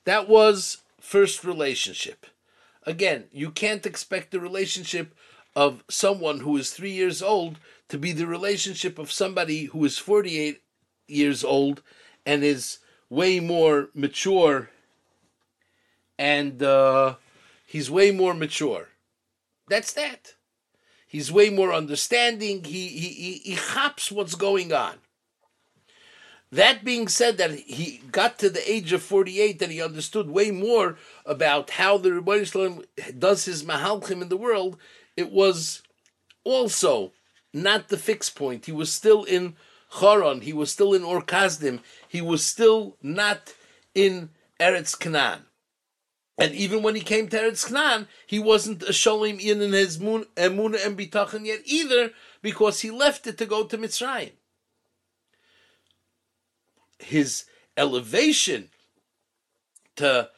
That 0.06 0.28
was 0.28 0.78
first 1.00 1.44
relationship. 1.44 2.26
Again, 2.84 3.26
you 3.32 3.52
can't 3.52 3.86
expect 3.86 4.32
the 4.32 4.40
relationship 4.40 5.14
of 5.56 5.84
someone 5.90 6.42
who 6.42 6.58
is 6.58 6.72
three 6.72 6.92
years 6.92 7.22
old 7.22 7.60
to 7.90 7.98
be 7.98 8.12
the 8.12 8.28
relationship 8.28 8.98
of 8.98 9.12
somebody 9.12 9.66
who 9.66 9.84
is 9.84 9.98
48 9.98 10.62
years 11.08 11.44
old 11.44 11.82
and 12.26 12.44
is 12.44 12.80
way 13.10 13.40
more 13.40 13.90
mature 13.94 14.70
and 16.20 16.62
uh, 16.62 17.16
he's 17.66 17.90
way 17.90 18.12
more 18.12 18.34
mature. 18.34 18.90
That's 19.70 19.94
that. 19.94 20.36
He's 21.08 21.32
way 21.32 21.50
more 21.50 21.74
understanding. 21.74 22.66
He 22.66 22.88
he 22.88 23.08
he, 23.08 23.34
he 23.44 23.56
hops 23.56 24.12
what's 24.12 24.36
going 24.36 24.74
on. 24.74 24.96
That 26.52 26.84
being 26.84 27.08
said, 27.08 27.38
that 27.38 27.52
he 27.52 28.02
got 28.12 28.40
to 28.40 28.50
the 28.50 28.72
age 28.72 28.92
of 28.92 29.04
48, 29.04 29.60
that 29.60 29.70
he 29.70 29.82
understood 29.82 30.30
way 30.30 30.50
more 30.50 30.98
about 31.26 31.70
how 31.72 31.98
the 31.98 32.14
Rebbe 32.14 32.44
Shalom 32.44 32.84
does 33.18 33.46
his 33.46 33.64
mahalchim 33.64 34.22
in 34.22 34.30
the 34.30 34.38
world, 34.38 34.78
it 35.16 35.32
was 35.32 35.84
also 36.44 37.14
not 37.54 37.90
the 37.90 37.98
fixed 37.98 38.36
point. 38.36 38.66
He 38.66 38.72
was 38.72 38.92
still 38.92 39.24
in 39.24 39.56
Choron, 39.92 40.42
he 40.42 40.54
was 40.54 40.72
still 40.72 40.94
in 40.94 41.04
Ur 41.04 41.22
Kasdim, 41.22 41.82
he 42.08 42.22
was 42.22 42.46
still 42.46 42.98
not 43.02 43.54
in 43.94 44.30
Eretz 44.60 44.98
Canaan. 44.98 45.46
And 46.38 46.54
even 46.56 46.82
when 46.82 46.96
he 46.96 47.02
came 47.02 47.28
to 47.28 47.38
Eretz 47.38 47.68
Canaan, 47.68 48.08
he 48.26 48.40
wasn't 48.40 48.84
a 48.84 48.92
Sholem 48.92 49.40
in 49.40 49.60
his 49.74 50.00
Emunah 50.00 50.86
and 50.86 50.98
Bitachon 50.98 51.46
yet 51.46 51.62
either, 51.66 52.12
because 52.42 52.80
he 52.80 52.90
left 52.90 53.28
it 53.28 53.38
to 53.38 53.46
go 53.46 53.66
to 53.66 53.78
Mitzrayim. 53.78 54.32
His 57.00 57.46
elevation 57.76 58.70
to 59.96 60.30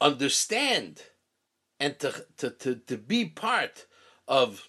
understand 0.00 1.02
and 1.78 1.98
to, 1.98 2.26
to, 2.38 2.50
to, 2.50 2.74
to 2.76 2.96
be 2.96 3.24
part 3.24 3.86
of 4.28 4.68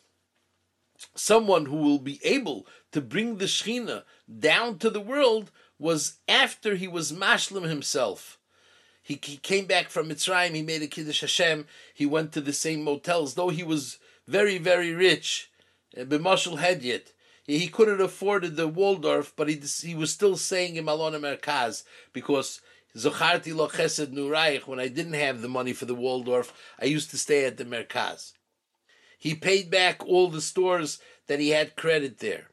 someone 1.16 1.66
who 1.66 1.78
will 1.78 2.00
be 2.00 2.20
able 2.24 2.68
to 2.92 3.02
bring 3.02 3.38
the 3.38 3.46
Shechina 3.46 4.04
down 4.40 4.78
to 4.80 4.90
the 4.90 5.02
world 5.02 5.52
was 5.80 6.20
after 6.28 6.76
he 6.76 6.88
was 6.88 7.12
mashlim 7.12 7.68
himself. 7.68 8.38
He, 9.02 9.20
he 9.24 9.38
came 9.38 9.66
back 9.66 9.90
from 9.90 10.10
Mitzrayim, 10.10 10.54
he 10.54 10.62
made 10.62 10.84
a 10.84 10.88
Kiddush 10.88 11.22
Hashem, 11.22 11.66
he 11.94 12.06
went 12.06 12.32
to 12.34 12.42
the 12.42 12.54
same 12.54 12.84
motels, 12.84 13.34
though 13.34 13.50
he 13.50 13.64
was 13.64 13.98
very, 14.28 14.58
very 14.58 14.94
rich, 14.94 15.50
uh, 16.00 16.04
b'mashal 16.04 16.60
had 16.60 16.84
yet. 16.84 17.12
He, 17.60 17.68
couldn't 17.68 18.00
afford 18.00 18.56
the 18.56 18.68
Waldorf, 18.68 19.34
but 19.36 19.50
he, 19.50 19.62
he 19.82 19.94
was 19.94 20.10
still 20.12 20.38
saying 20.38 20.78
in 20.78 20.86
Malona 20.86 21.20
Merkaz, 21.20 21.84
because 22.14 22.62
Zocharti 22.96 23.54
lo 23.54 23.68
chesed 23.68 24.14
nuraich, 24.14 24.68
when 24.68 24.80
I 24.80 24.88
didn't 24.88 25.14
have 25.14 25.42
the 25.42 25.50
money 25.50 25.74
for 25.74 25.84
the 25.84 25.94
Waldorf, 25.94 26.54
I 26.80 26.86
used 26.86 27.10
to 27.12 27.18
stay 27.18 27.44
at 27.44 27.58
the 27.58 27.66
Merkaz. 27.66 28.32
He 29.18 29.36
paid 29.36 29.70
back 29.70 30.02
all 30.08 30.30
the 30.30 30.40
stores 30.40 31.00
that 31.28 31.42
he 31.42 31.50
had 31.50 31.76
credit 31.76 32.20
there. 32.20 32.52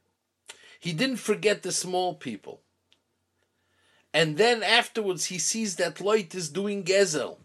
He 0.80 0.92
didn't 0.92 1.18
forget 1.18 1.62
the 1.62 1.72
small 1.72 2.14
people. 2.14 2.62
And 4.12 4.36
then 4.36 4.64
afterwards, 4.64 5.26
he 5.26 5.38
sees 5.38 5.76
that 5.76 5.96
Loit 6.00 6.34
is 6.34 6.48
doing 6.48 6.82
Gezel. 6.82 7.38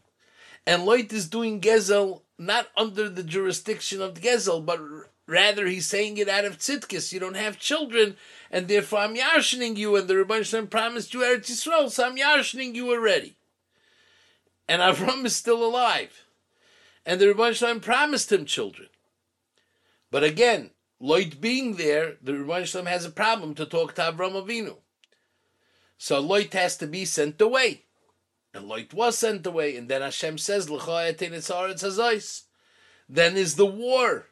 And 0.65 0.83
Loit 0.83 1.13
is 1.13 1.29
doing 1.29 1.62
Gezel 1.62 2.22
not 2.39 2.69
under 2.75 3.10
the 3.10 3.24
jurisdiction 3.24 4.01
of 4.01 4.15
Gezel, 4.15 4.65
but 4.65 4.79
rather 5.27 5.68
he's 5.68 5.86
saying 5.86 6.18
it 6.18 6.30
out 6.30 6.46
of 6.46 6.58
Tzidkis. 6.58 7.13
You 7.13 7.20
don't 7.20 7.36
have 7.36 7.60
children, 7.60 8.18
and 8.51 8.68
therefore 8.68 9.00
I'm 9.00 9.15
yarshening 9.15 9.77
you, 9.77 9.96
and 9.96 10.08
the 10.08 10.18
Rebbe 10.18 10.44
Shalom 10.44 10.68
promised 10.68 11.13
you 11.13 11.22
Eretz 11.22 11.50
Yisrael, 11.50 11.89
so 11.89 12.06
I'm 12.06 12.18
yarshening 12.18 12.75
you 12.75 12.92
already. 12.92 13.36
And 14.68 14.82
Avram 14.82 15.25
is 15.25 15.36
still 15.36 15.63
alive. 15.63 16.25
And 17.06 17.20
the 17.20 17.27
Rebbe 17.27 17.53
Shalom 17.53 17.80
promised 17.80 18.32
him 18.32 18.46
children. 18.46 18.89
But 20.12 20.24
again, 20.24 20.72
Loit 21.01 21.42
being 21.42 21.75
there, 21.75 22.15
the 22.22 22.34
Rebbe 22.34 22.65
Shalom 22.65 22.86
has 22.86 23.06
a 23.06 23.12
problem 23.12 23.56
to 23.56 23.65
talk 23.65 23.96
to 23.96 24.01
Avram 24.01 24.42
Avinu. 24.42 24.77
So 25.98 26.22
Loit 26.22 26.53
has 26.53 26.77
to 26.77 26.88
be 26.88 27.06
sent 27.06 27.42
away. 27.42 27.84
And 28.53 28.70
Loit 28.70 28.94
was 28.94 29.18
sent 29.18 29.48
away, 29.48 29.75
and 29.75 29.89
then 29.89 30.01
Hashem 30.01 30.38
says, 30.38 30.68
Then 30.68 33.38
is 33.38 33.56
the 33.56 33.65
war. 33.65 34.27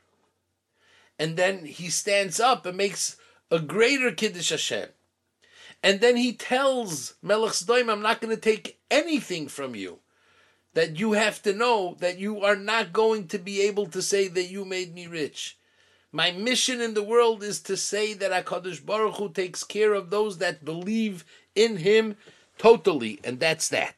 And 1.22 1.38
then 1.38 1.66
he 1.66 1.92
stands 1.92 2.40
up 2.40 2.66
and 2.66 2.76
makes 2.76 3.16
a 3.52 3.60
greater 3.60 4.12
Kiddush 4.12 4.50
Hashem. 4.50 4.90
And 5.84 6.02
then 6.02 6.18
he 6.18 6.34
tells 6.34 7.14
Melech 7.22 7.52
Sdoim, 7.52 7.92
I'm 7.92 8.02
not 8.02 8.22
going 8.22 8.36
to 8.36 8.42
take 8.42 8.80
anything 8.90 9.48
from 9.48 9.76
you. 9.76 10.00
That 10.74 10.98
you 10.98 11.12
have 11.12 11.44
to 11.44 11.54
know 11.54 11.96
that 12.00 12.18
you 12.18 12.42
are 12.42 12.56
not 12.56 12.92
going 12.92 13.28
to 13.28 13.38
be 13.38 13.62
able 13.62 13.86
to 13.88 14.02
say 14.02 14.30
that 14.30 14.50
you 14.50 14.66
made 14.66 14.96
me 14.96 15.06
rich. 15.06 15.60
My 16.12 16.32
mission 16.32 16.82
in 16.82 16.96
the 16.96 17.04
world 17.04 17.44
is 17.44 17.62
to 17.62 17.78
say 17.78 18.16
that 18.16 18.46
HaKadosh 18.46 18.84
Baruch 18.84 19.18
Hu 19.18 19.30
takes 19.30 19.64
care 19.64 19.94
of 19.94 20.10
those 20.10 20.40
that 20.40 20.66
believe 20.66 21.24
in 21.54 21.78
Him 21.78 22.16
totally, 22.58 23.20
and 23.24 23.40
that's 23.40 23.70
that. 23.70 23.94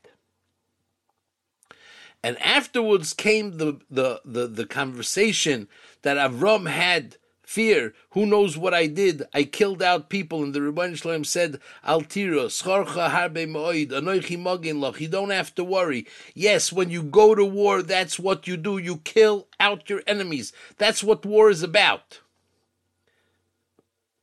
And 2.21 2.37
afterwards 2.41 3.13
came 3.13 3.59
the, 3.59 3.79
the, 3.89 4.19
the, 4.25 4.47
the 4.47 4.65
conversation 4.65 5.69
that 6.03 6.17
Avram 6.17 6.69
had 6.69 7.17
fear. 7.41 7.93
Who 8.11 8.25
knows 8.25 8.57
what 8.57 8.73
I 8.73 8.87
did? 8.87 9.23
I 9.33 9.43
killed 9.43 9.81
out 9.83 10.09
people, 10.09 10.43
and 10.43 10.53
the 10.53 10.59
Ribono 10.59 10.95
Shel 10.95 11.11
Olam 11.11 11.25
said, 11.25 11.59
Altira, 11.85 12.47
Schorcha 12.47 13.09
Harbe 13.09 13.45
Moed, 13.47 13.89
Mogin 13.89 14.79
Loch. 14.79 14.99
You 14.99 15.07
don't 15.07 15.29
have 15.29 15.53
to 15.55 15.63
worry. 15.63 16.07
Yes, 16.33 16.71
when 16.71 16.89
you 16.89 17.03
go 17.03 17.35
to 17.35 17.45
war, 17.45 17.81
that's 17.81 18.17
what 18.17 18.47
you 18.47 18.57
do. 18.57 18.77
You 18.77 18.97
kill 18.97 19.47
out 19.59 19.89
your 19.89 20.01
enemies. 20.07 20.53
That's 20.77 21.03
what 21.03 21.25
war 21.25 21.49
is 21.49 21.63
about. 21.63 22.21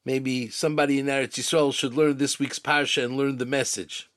Maybe 0.04 0.48
somebody 0.48 0.98
in 0.98 1.06
Eretz 1.06 1.38
Yisrael 1.38 1.74
should 1.74 1.94
learn 1.94 2.16
this 2.16 2.38
week's 2.38 2.58
parsha 2.58 3.04
and 3.04 3.16
learn 3.16 3.36
the 3.36 3.46
message. 3.46 4.10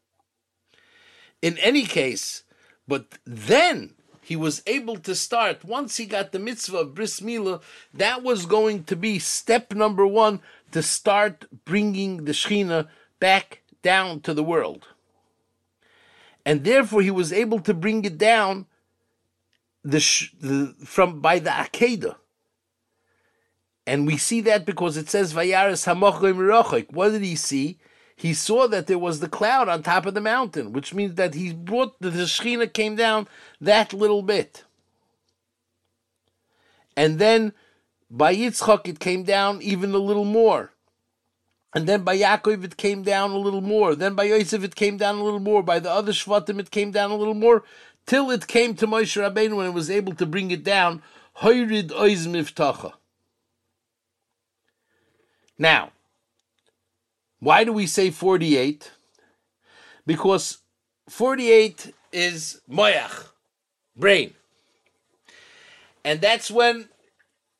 In 1.41 1.57
any 1.57 1.83
case, 1.83 2.43
but 2.87 3.19
then 3.25 3.93
he 4.23 4.35
was 4.35 4.63
able 4.65 4.97
to 4.97 5.13
start 5.13 5.65
once 5.65 5.97
he 5.97 6.05
got 6.05 6.31
the 6.31 6.39
mitzvah 6.39 6.77
of 6.77 6.95
bris 6.95 7.19
milah. 7.19 7.61
That 7.93 8.23
was 8.23 8.45
going 8.45 8.85
to 8.85 8.95
be 8.95 9.19
step 9.19 9.73
number 9.73 10.07
one 10.07 10.39
to 10.71 10.81
start 10.81 11.45
bringing 11.65 12.25
the 12.25 12.31
Shechina 12.31 12.87
back 13.19 13.61
down 13.81 14.21
to 14.21 14.33
the 14.33 14.43
world, 14.43 14.87
and 16.45 16.63
therefore 16.63 17.01
he 17.01 17.11
was 17.11 17.33
able 17.33 17.59
to 17.59 17.73
bring 17.73 18.05
it 18.05 18.17
down 18.17 18.65
the, 19.83 19.99
the 20.39 20.73
from 20.85 21.19
by 21.19 21.39
the 21.39 21.49
Akedah. 21.49 22.15
And 23.85 24.07
we 24.07 24.15
see 24.15 24.39
that 24.41 24.65
because 24.65 24.95
it 24.95 25.09
says 25.09 25.33
Vayaris 25.33 25.85
Hamochim 25.85 26.93
What 26.93 27.09
did 27.09 27.21
he 27.21 27.35
see? 27.35 27.77
He 28.15 28.33
saw 28.33 28.67
that 28.67 28.87
there 28.87 28.99
was 28.99 29.19
the 29.19 29.29
cloud 29.29 29.67
on 29.69 29.83
top 29.83 30.05
of 30.05 30.13
the 30.13 30.21
mountain, 30.21 30.71
which 30.71 30.93
means 30.93 31.15
that 31.15 31.33
he 31.33 31.53
brought 31.53 31.99
the, 31.99 32.09
the 32.09 32.23
Shechina 32.23 32.71
came 32.71 32.95
down 32.95 33.27
that 33.59 33.93
little 33.93 34.21
bit. 34.21 34.63
And 36.95 37.19
then 37.19 37.53
by 38.09 38.35
Yitzchak 38.35 38.87
it 38.87 38.99
came 38.99 39.23
down 39.23 39.61
even 39.61 39.93
a 39.93 39.97
little 39.97 40.25
more. 40.25 40.71
And 41.73 41.87
then 41.87 42.03
by 42.03 42.15
Yaakov 42.17 42.63
it 42.63 42.77
came 42.77 43.01
down 43.01 43.31
a 43.31 43.37
little 43.37 43.61
more. 43.61 43.95
Then 43.95 44.13
by 44.13 44.25
Yosef 44.25 44.63
it 44.63 44.75
came 44.75 44.97
down 44.97 45.17
a 45.17 45.23
little 45.23 45.39
more. 45.39 45.63
By 45.63 45.79
the 45.79 45.89
other 45.89 46.11
Shvatim 46.11 46.59
it 46.59 46.69
came 46.69 46.91
down 46.91 47.09
a 47.09 47.15
little 47.15 47.33
more. 47.33 47.63
Till 48.05 48.29
it 48.29 48.47
came 48.47 48.75
to 48.75 48.85
Moshe 48.85 49.19
Rabbeinu 49.19 49.55
when 49.55 49.65
it 49.65 49.73
was 49.73 49.89
able 49.89 50.13
to 50.15 50.25
bring 50.25 50.51
it 50.51 50.63
down. 50.63 51.01
Miftacha. 51.41 52.93
Now, 55.57 55.91
why 57.43 57.65
do 57.65 57.73
we 57.73 57.87
say 57.87 58.09
48? 58.09 58.89
Because 60.05 60.59
48 61.09 61.93
is 62.13 62.61
moyach, 62.69 63.27
brain. 63.97 64.33
And 66.05 66.21
that's 66.21 66.49
when 66.49 66.87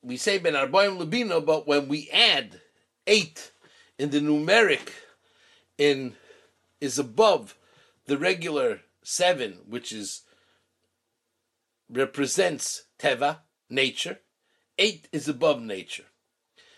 we 0.02 0.16
say 0.16 0.38
ben 0.38 0.54
arbaim 0.54 0.98
labino, 0.98 1.46
but 1.46 1.68
when 1.68 1.90
we 1.90 2.10
add 2.12 2.62
8 3.08 3.52
in 4.00 4.10
the 4.10 4.22
numeric 4.22 4.90
in 5.78 6.16
is 6.80 6.98
above 6.98 7.56
the 8.06 8.18
regular 8.18 8.82
7, 9.04 9.60
which 9.68 9.92
is 9.92 10.22
represents 11.90 12.86
teva, 12.98 13.40
nature. 13.70 14.20
8 14.78 15.10
is 15.12 15.28
above 15.28 15.62
nature. 15.62 16.06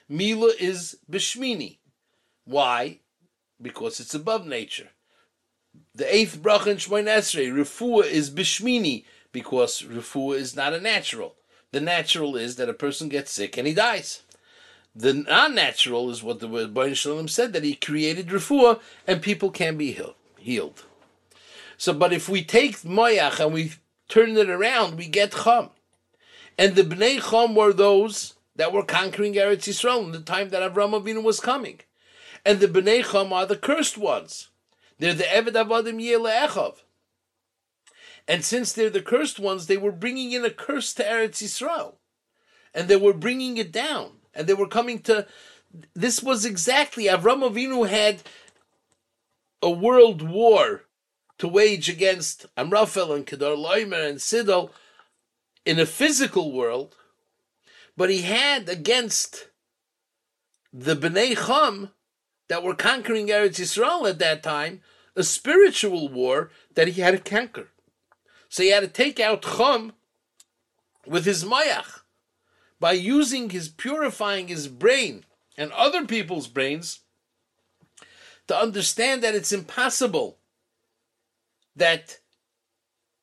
Mila 0.09 0.53
is 0.59 0.97
bishmini, 1.09 1.77
why? 2.45 2.99
Because 3.61 3.99
it's 3.99 4.13
above 4.13 4.45
nature. 4.45 4.89
The 5.93 6.13
eighth 6.13 6.37
bracha 6.41 6.67
in 6.67 6.77
Shmoin 6.77 7.05
Esrei, 7.05 7.51
refuah 7.51 8.05
is 8.05 8.29
bishmini, 8.29 9.03
because 9.31 9.81
refuah 9.81 10.37
is 10.37 10.55
not 10.55 10.73
a 10.73 10.79
natural. 10.79 11.35
The 11.71 11.81
natural 11.81 12.37
is 12.37 12.55
that 12.55 12.69
a 12.69 12.73
person 12.73 13.09
gets 13.09 13.31
sick 13.31 13.57
and 13.57 13.67
he 13.67 13.73
dies. 13.73 14.21
The 14.95 15.13
non-natural 15.13 16.09
is 16.09 16.23
what 16.23 16.39
the 16.39 16.47
Baruch 16.47 16.95
Shalom 16.95 17.27
said 17.27 17.51
that 17.51 17.65
he 17.65 17.75
created 17.75 18.27
refuah 18.27 18.79
and 19.05 19.21
people 19.21 19.51
can 19.51 19.75
be 19.75 19.99
healed. 20.37 20.83
So, 21.77 21.91
but 21.91 22.13
if 22.13 22.29
we 22.29 22.45
take 22.45 22.77
moyach 22.77 23.43
and 23.43 23.53
we 23.53 23.73
turn 24.07 24.37
it 24.37 24.49
around, 24.49 24.97
we 24.97 25.07
get 25.07 25.33
chum. 25.33 25.71
And 26.57 26.75
the 26.75 26.83
bnei 26.83 27.19
chum 27.19 27.55
were 27.55 27.73
those 27.73 28.35
that 28.55 28.71
were 28.71 28.85
conquering 28.85 29.33
Eretz 29.33 29.67
Yisrael 29.67 30.05
in 30.05 30.13
the 30.13 30.21
time 30.21 30.49
that 30.49 30.61
Avram 30.61 30.91
Avinu 30.91 31.21
was 31.21 31.41
coming 31.41 31.81
and 32.45 32.59
the 32.59 32.67
Bnei 32.67 33.03
Chum 33.03 33.33
are 33.33 33.45
the 33.45 33.57
cursed 33.57 33.97
ones. 33.97 34.49
They're 34.99 35.13
the 35.13 35.23
Eved 35.23 35.53
Avadim 35.53 35.99
Echov. 35.99 36.83
And 38.27 38.45
since 38.45 38.71
they're 38.71 38.89
the 38.89 39.01
cursed 39.01 39.39
ones, 39.39 39.67
they 39.67 39.77
were 39.77 39.91
bringing 39.91 40.31
in 40.31 40.45
a 40.45 40.49
curse 40.49 40.93
to 40.93 41.03
Eretz 41.03 41.43
Yisrael. 41.43 41.95
And 42.73 42.87
they 42.87 42.95
were 42.95 43.13
bringing 43.13 43.57
it 43.57 43.71
down. 43.71 44.11
and 44.33 44.47
they 44.47 44.53
were 44.53 44.67
coming 44.67 44.99
to. 44.99 45.25
This 45.93 46.21
was 46.21 46.45
exactly 46.45 47.05
Avram 47.05 47.41
Avinu 47.49 47.87
had 47.87 48.21
a 49.61 49.69
world 49.69 50.21
war 50.21 50.83
to 51.37 51.47
wage 51.47 51.89
against 51.89 52.45
Amraphel 52.57 53.13
and 53.13 53.25
Kedar 53.25 53.55
Loimer 53.55 54.09
and 54.09 54.19
Sidol 54.19 54.71
in 55.65 55.79
a 55.79 55.85
physical 55.85 56.51
world, 56.51 56.95
but 57.97 58.09
he 58.09 58.21
had 58.21 58.69
against 58.69 59.47
the 60.71 60.95
Bnei 60.95 61.35
Chum 61.45 61.91
that 62.47 62.63
were 62.63 62.75
conquering 62.75 63.27
Eretz 63.27 63.59
Yisrael 63.59 64.09
at 64.09 64.19
that 64.19 64.43
time 64.43 64.81
a 65.15 65.23
spiritual 65.23 66.09
war 66.09 66.51
that 66.75 66.89
he 66.89 67.01
had 67.01 67.11
to 67.11 67.29
conquer. 67.29 67.69
So 68.49 68.63
he 68.63 68.71
had 68.71 68.81
to 68.81 68.87
take 68.87 69.19
out 69.19 69.43
Chum 69.43 69.93
with 71.05 71.25
his 71.25 71.43
moyach 71.43 72.01
by 72.79 72.91
using 72.93 73.49
his 73.49 73.69
purifying 73.69 74.47
his 74.47 74.67
brain 74.67 75.25
and 75.57 75.71
other 75.71 76.05
people's 76.05 76.47
brains 76.47 76.99
to 78.47 78.57
understand 78.57 79.23
that 79.23 79.35
it's 79.35 79.51
impossible 79.51 80.37
that 81.75 82.19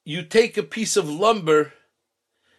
you 0.04 0.22
take 0.22 0.56
a 0.56 0.62
piece 0.62 0.96
of 0.96 1.08
lumber 1.08 1.72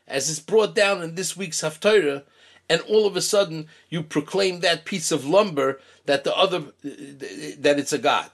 as 0.08 0.30
is 0.30 0.40
brought 0.40 0.76
down 0.76 1.02
in 1.02 1.16
this 1.16 1.36
week's 1.36 1.62
Haftarah, 1.62 2.24
and 2.70 2.82
all 2.82 3.06
of 3.06 3.16
a 3.16 3.22
sudden 3.22 3.68
you 3.90 4.04
proclaim 4.04 4.60
that 4.60 4.86
piece 4.86 5.12
of 5.12 5.26
lumber 5.26 5.80
that 6.06 6.24
the 6.24 6.36
other 6.36 6.60
that 6.82 7.80
it's 7.80 7.94
a 7.94 7.98
god, 7.98 8.30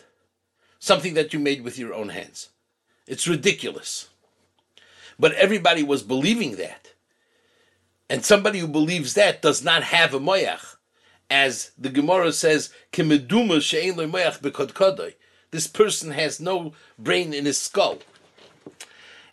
something 0.80 1.14
that 1.16 1.34
you 1.34 1.40
made 1.40 1.64
with 1.64 1.78
your 1.78 1.94
own 1.94 2.10
hands. 2.10 2.50
It's 3.08 3.28
ridiculous. 3.28 4.10
But 5.18 5.34
everybody 5.34 5.84
was 5.84 6.04
believing 6.04 6.56
that. 6.56 6.94
And 8.10 8.24
somebody 8.24 8.60
who 8.60 8.68
believes 8.68 9.16
that 9.16 9.42
does 9.42 9.64
not 9.64 9.84
have 9.84 10.14
a 10.14 10.20
moyach. 10.20 10.76
As 11.30 11.72
the 11.78 11.90
Gemara 11.90 12.32
says, 12.32 12.74
this 15.52 15.68
person 15.68 16.12
has 16.12 16.40
no 16.40 16.74
brain 16.98 17.34
in 17.34 17.46
his 17.46 17.58
skull. 17.58 18.00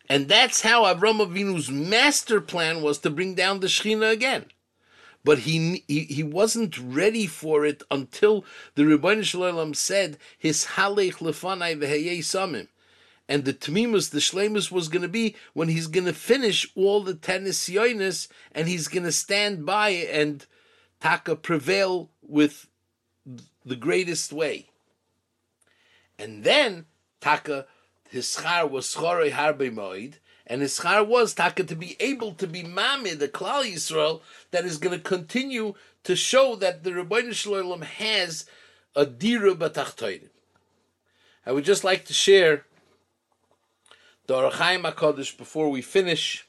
And 0.08 0.28
that's 0.28 0.62
how 0.62 0.84
Avram 0.84 1.26
Avinu's 1.26 1.70
master 1.70 2.40
plan 2.40 2.82
was 2.82 2.98
to 2.98 3.10
bring 3.10 3.34
down 3.34 3.60
the 3.60 3.66
Shechina 3.66 4.12
again. 4.12 4.46
But 5.26 5.40
he, 5.40 5.82
he, 5.88 6.04
he 6.04 6.22
wasn't 6.22 6.78
ready 6.78 7.26
for 7.26 7.66
it 7.66 7.82
until 7.90 8.44
the 8.76 8.84
Ribono 8.84 9.24
Shel 9.24 9.40
Olam 9.40 9.74
said, 9.74 10.18
his 10.38 10.66
halech 10.76 11.14
lefanai 11.14 11.76
v'heyei 11.76 12.20
samim. 12.20 12.68
And 13.28 13.44
the 13.44 13.52
Tmimus, 13.52 14.10
the 14.10 14.20
Shlemus, 14.20 14.70
was 14.70 14.86
going 14.86 15.02
to 15.02 15.08
be 15.08 15.34
when 15.52 15.66
he's 15.66 15.88
going 15.88 16.06
to 16.06 16.12
finish 16.12 16.70
all 16.76 17.02
the 17.02 17.12
ten 17.12 17.44
nisyonis 17.44 18.28
and 18.52 18.68
he's 18.68 18.86
going 18.86 19.02
to 19.02 19.10
stand 19.10 19.66
by 19.66 19.88
and 19.88 20.46
taka 21.00 21.34
prevail 21.34 22.08
with 22.22 22.68
the 23.64 23.74
greatest 23.74 24.32
way. 24.32 24.66
And 26.20 26.44
then 26.44 26.86
taka 27.20 27.66
his 28.10 28.26
schar 28.26 28.70
was 28.70 28.94
schorei 28.94 29.32
harbe 29.32 29.74
and 30.46 30.60
his 30.60 30.78
schar 30.78 31.06
was 31.06 31.34
taka 31.34 31.64
to 31.64 31.74
be 31.74 31.96
able 31.98 32.32
to 32.34 32.46
be 32.46 32.62
mamid 32.62 33.18
the 33.18 33.28
Klal 33.28 33.64
Yisrael 33.64 34.20
that 34.52 34.64
is 34.64 34.78
going 34.78 34.96
to 34.96 35.02
continue 35.02 35.74
to 36.04 36.14
show 36.14 36.54
that 36.56 36.84
the 36.84 36.90
Ribono 36.90 37.32
Shel 37.32 37.54
Olam 37.54 37.82
has 37.82 38.46
a 38.94 39.04
dira 39.04 39.54
batachtoidim. 39.54 40.28
I 41.44 41.52
would 41.52 41.64
just 41.64 41.84
like 41.84 42.04
to 42.06 42.12
share 42.12 42.64
the 44.26 44.34
Ohr 44.34 44.50
HaChaim 44.50 44.92
HaKadosh, 44.92 45.36
before 45.36 45.70
we 45.70 45.82
finish, 45.82 46.46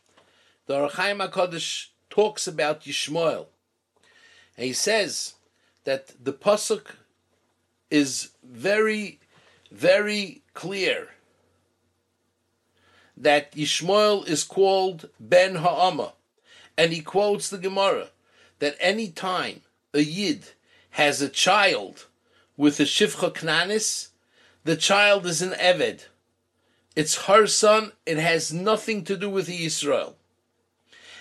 the 0.66 0.76
Ohr 0.76 0.90
HaChaim 0.90 1.30
HaKadosh 1.30 1.88
talks 2.10 2.48
about 2.48 2.82
Yishmael. 2.82 3.48
And 4.56 4.66
he 4.66 4.74
says 4.74 5.36
that 5.84 6.14
the 6.24 6.34
Pasuk 6.34 6.96
is 7.92 8.32
very, 8.44 9.20
very 9.72 10.42
clear 10.54 11.10
that 13.18 13.52
Yishmael 13.54 14.28
is 14.28 14.44
called 14.44 15.10
Ben 15.20 15.56
Ha'ama. 15.56 16.14
And 16.78 16.94
he 16.94 17.02
quotes 17.02 17.50
the 17.50 17.58
Gemara 17.58 18.10
that 18.60 18.78
any 18.80 19.10
time 19.10 19.62
a 19.94 20.02
Yid 20.02 20.52
has 20.92 21.22
a 21.22 21.30
child 21.30 22.06
with 22.56 22.80
a 22.80 22.84
Shivcha 22.84 23.34
Knanis, 23.34 24.10
the 24.64 24.76
child 24.76 25.26
is 25.26 25.42
an 25.42 25.52
Eved 25.52 26.04
it's 26.98 27.26
her 27.28 27.46
son. 27.46 27.92
It 28.08 28.18
has 28.18 28.52
nothing 28.52 29.04
to 29.04 29.16
do 29.16 29.30
with 29.30 29.48
Israel. 29.50 30.16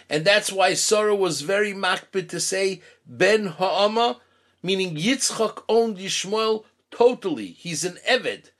And 0.09 0.24
that's 0.24 0.50
why 0.50 0.72
Sarah 0.72 1.14
was 1.14 1.42
very 1.42 1.74
makbid 1.74 2.30
to 2.30 2.40
say 2.40 2.80
Ben 3.06 3.44
Ha'ama, 3.44 4.18
meaning 4.62 4.96
Yitzchak 4.96 5.64
owned 5.68 5.98
Yishmael 5.98 6.64
totally. 6.90 7.48
He's 7.48 7.85
an 7.85 7.98
Eved. 8.09 8.52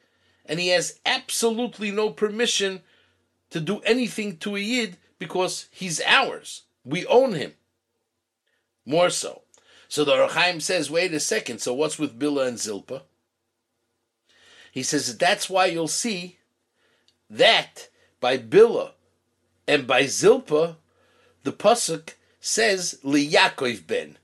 And 0.45 0.61
he 0.61 0.69
has 0.69 1.01
absolutely 1.07 1.91
no 1.91 2.11
permission 2.11 2.83
to 3.51 3.61
do 3.61 3.81
anything 3.81 4.37
to 4.39 4.57
a 4.57 4.59
Yid 4.59 4.97
because 5.19 5.69
he's 5.71 6.01
ours. 6.03 6.63
We 6.85 7.07
own 7.07 7.35
him. 7.35 7.55
More 8.85 9.11
so. 9.11 9.43
So 9.89 10.05
the 10.05 10.13
Rachaim 10.13 10.61
says, 10.61 10.91
wait 10.91 11.13
a 11.15 11.21
second, 11.21 11.61
so 11.61 11.73
what's 11.75 11.99
with 11.99 12.19
Bilhah 12.19 12.49
and 12.49 12.59
Zilpa? 12.59 13.03
He 14.73 14.83
says 14.83 15.17
that's 15.17 15.49
why 15.49 15.67
you'll 15.67 15.89
see 15.89 16.39
that 17.31 17.89
by 18.21 18.39
Bilhah 18.39 18.93
and 19.67 19.87
by 19.87 20.03
Zilpa, 20.05 20.77
the 21.45 21.53
pasuk 21.53 22.15
says 22.41 22.99
liyakov 23.05 23.87
ben. 23.87 24.19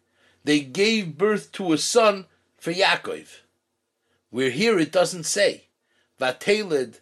They 0.45 0.61
gave 0.61 1.19
birth 1.19 1.53
to 1.53 1.73
a 1.73 1.79
son 1.79 2.27
for 2.59 2.73
Yaakov. 2.73 3.29
Where 4.31 4.51
here 4.51 4.79
it 4.79 4.93
doesn't 4.93 5.25
say 5.25 5.69
vateled 6.19 7.01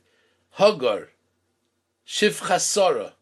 Hagar 0.52 1.09
shivchasara, 2.10 3.12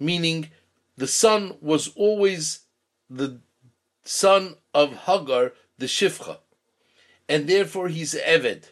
meaning 0.00 0.48
the 0.96 1.06
son 1.06 1.54
was 1.60 1.88
always 1.94 2.60
the 3.10 3.38
son 4.04 4.54
of 4.72 4.94
Hagar, 5.04 5.52
the 5.76 5.84
shivcha, 5.84 6.38
and 7.28 7.46
therefore 7.46 7.88
he's 7.88 8.14
Eved. 8.14 8.64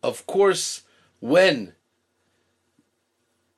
Of 0.00 0.26
course, 0.28 0.82
when 1.18 1.72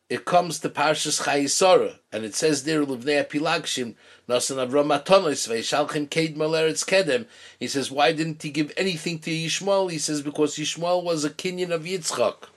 it 0.08 0.24
comes 0.24 0.58
to 0.60 0.70
Parshas 0.70 1.22
Chayei 1.22 1.50
Sarah, 1.50 2.00
and 2.10 2.24
it 2.24 2.34
says 2.34 2.64
there, 2.64 2.84
Livnei 2.84 3.28
Pilagshim, 3.28 3.94
Nasan 4.26 4.56
Avram 4.56 4.86
Matonos, 4.86 5.48
Veishalchim 5.48 6.08
Ked 6.08 6.36
Maleretz 6.36 6.84
Kedem, 6.84 7.26
he 7.58 7.68
says, 7.68 7.90
why 7.90 8.12
didn't 8.12 8.42
he 8.42 8.50
give 8.50 8.72
anything 8.76 9.18
to 9.18 9.30
Yishmael? 9.30 9.90
He 9.90 9.98
says, 9.98 10.22
because 10.22 10.56
Yishmael 10.56 11.04
was 11.04 11.24
a 11.24 11.30
kinyan 11.30 11.72
of 11.72 11.82
Yitzchak. 11.82 12.48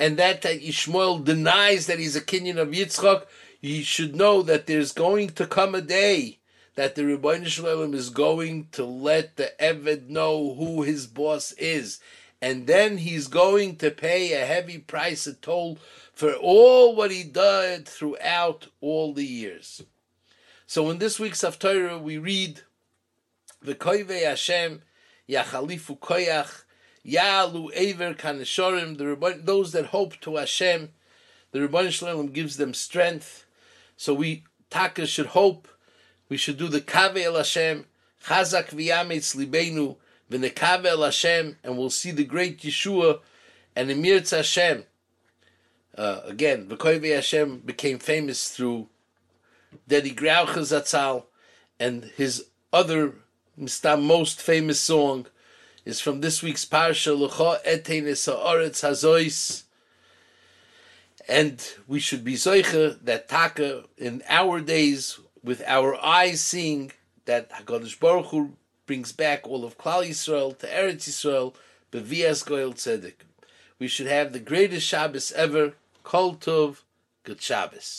And 0.00 0.16
that, 0.16 0.42
that 0.42 0.62
Yishmael 0.62 1.24
denies 1.24 1.86
that 1.86 1.98
he's 1.98 2.16
a 2.16 2.20
kinyan 2.20 2.56
of 2.56 2.70
Yitzchak, 2.70 3.26
you 3.60 3.82
should 3.84 4.16
know 4.16 4.42
that 4.42 4.66
there's 4.66 4.92
going 4.92 5.28
to 5.30 5.46
come 5.46 5.74
a 5.74 5.82
day 5.82 6.38
that 6.74 6.94
the 6.94 7.02
Ribono 7.02 7.46
Shel 7.46 7.66
Olam 7.66 7.94
is 7.94 8.08
going 8.08 8.68
to 8.72 8.84
let 8.84 9.36
the 9.36 9.52
Eved 9.60 10.08
know 10.08 10.54
who 10.54 10.82
his 10.82 11.06
boss 11.06 11.52
is 11.52 12.00
and 12.42 12.66
then 12.66 12.98
he's 12.98 13.28
going 13.28 13.76
to 13.76 13.90
pay 13.90 14.32
a 14.32 14.46
heavy 14.46 14.78
price, 14.78 15.26
a 15.26 15.34
toll, 15.34 15.78
for 16.14 16.32
all 16.34 16.96
what 16.96 17.10
he 17.10 17.22
did 17.22 17.86
throughout 17.86 18.68
all 18.80 19.12
the 19.12 19.26
years. 19.26 19.82
So 20.66 20.88
in 20.90 20.98
this 20.98 21.20
week's 21.20 21.42
Haftarah, 21.42 22.00
we 22.00 22.16
read, 22.18 22.62
V'koive 23.64 24.24
Hashem, 24.24 24.82
Yachalifu 25.28 25.98
Koyach, 25.98 26.62
Ya'alu 27.06 27.70
Ever 27.72 28.14
Kaneshorim, 28.14 28.98
the 28.98 29.40
those 29.42 29.72
that 29.72 29.86
hope 29.86 30.20
to 30.20 30.36
Hashem, 30.36 30.90
the 31.52 31.60
Ribono 31.60 31.90
Shel 31.90 32.08
Olam 32.08 32.32
gives 32.32 32.56
them 32.56 32.74
strength. 32.74 33.46
So 33.96 34.14
we, 34.14 34.44
Taka, 34.68 35.06
should 35.06 35.26
hope. 35.26 35.68
We 36.28 36.36
should 36.36 36.58
do 36.58 36.68
the 36.68 36.80
Kave 36.80 37.22
El 37.22 37.36
Hashem, 37.36 37.86
Chazak 38.24 38.68
V'yametz 38.68 39.34
Libenu, 39.34 39.96
V'nekave 40.30 40.86
el 40.86 41.02
Hashem, 41.02 41.56
and 41.64 41.76
we'll 41.76 41.90
see 41.90 42.12
the 42.12 42.24
great 42.24 42.60
Yeshua 42.60 43.20
and 43.74 43.90
Emir 43.90 44.22
Hashem. 44.22 44.84
Uh, 45.96 46.20
again, 46.24 46.68
V'koyve 46.68 47.14
Hashem 47.14 47.58
became 47.60 47.98
famous 47.98 48.48
through 48.48 48.88
Dedi 49.88 50.14
Graucher 50.14 50.60
Zatzal, 50.60 51.24
and 51.78 52.04
his 52.16 52.46
other 52.72 53.14
most 53.56 54.40
famous 54.40 54.80
song 54.80 55.26
is 55.90 56.00
from 56.00 56.20
this 56.20 56.40
week's 56.40 56.64
Parsha, 56.64 57.18
L'cha 57.18 57.58
etenes 57.66 58.24
ha'aretz 58.26 58.82
hazois, 58.82 59.64
and 61.28 61.56
we 61.88 61.98
should 61.98 62.24
be 62.24 62.34
zoicha 62.34 62.96
that 63.04 63.28
taka 63.28 63.84
in 63.98 64.22
our 64.28 64.60
days 64.60 65.18
with 65.42 65.62
our 65.66 65.96
eyes 66.02 66.40
seeing 66.40 66.92
that 67.24 67.50
Hakadosh 67.50 67.98
Baruch 67.98 68.26
Hu 68.26 68.52
brings 68.86 69.10
back 69.12 69.46
all 69.48 69.64
of 69.64 69.78
Klal 69.78 70.08
Yisrael 70.08 70.56
to 70.58 70.66
Eretz 70.68 71.08
Yisrael, 71.08 71.54
Bevias 71.90 72.44
Goyel 72.44 72.74
Tzedek. 72.74 73.24
We 73.80 73.88
should 73.88 74.06
have 74.06 74.32
the 74.32 74.38
greatest 74.38 74.86
Shabbos 74.86 75.32
ever, 75.32 75.74
Kol 76.04 76.36
Tov, 76.36 76.82
Good 77.24 77.40
Shabbos. 77.40 77.90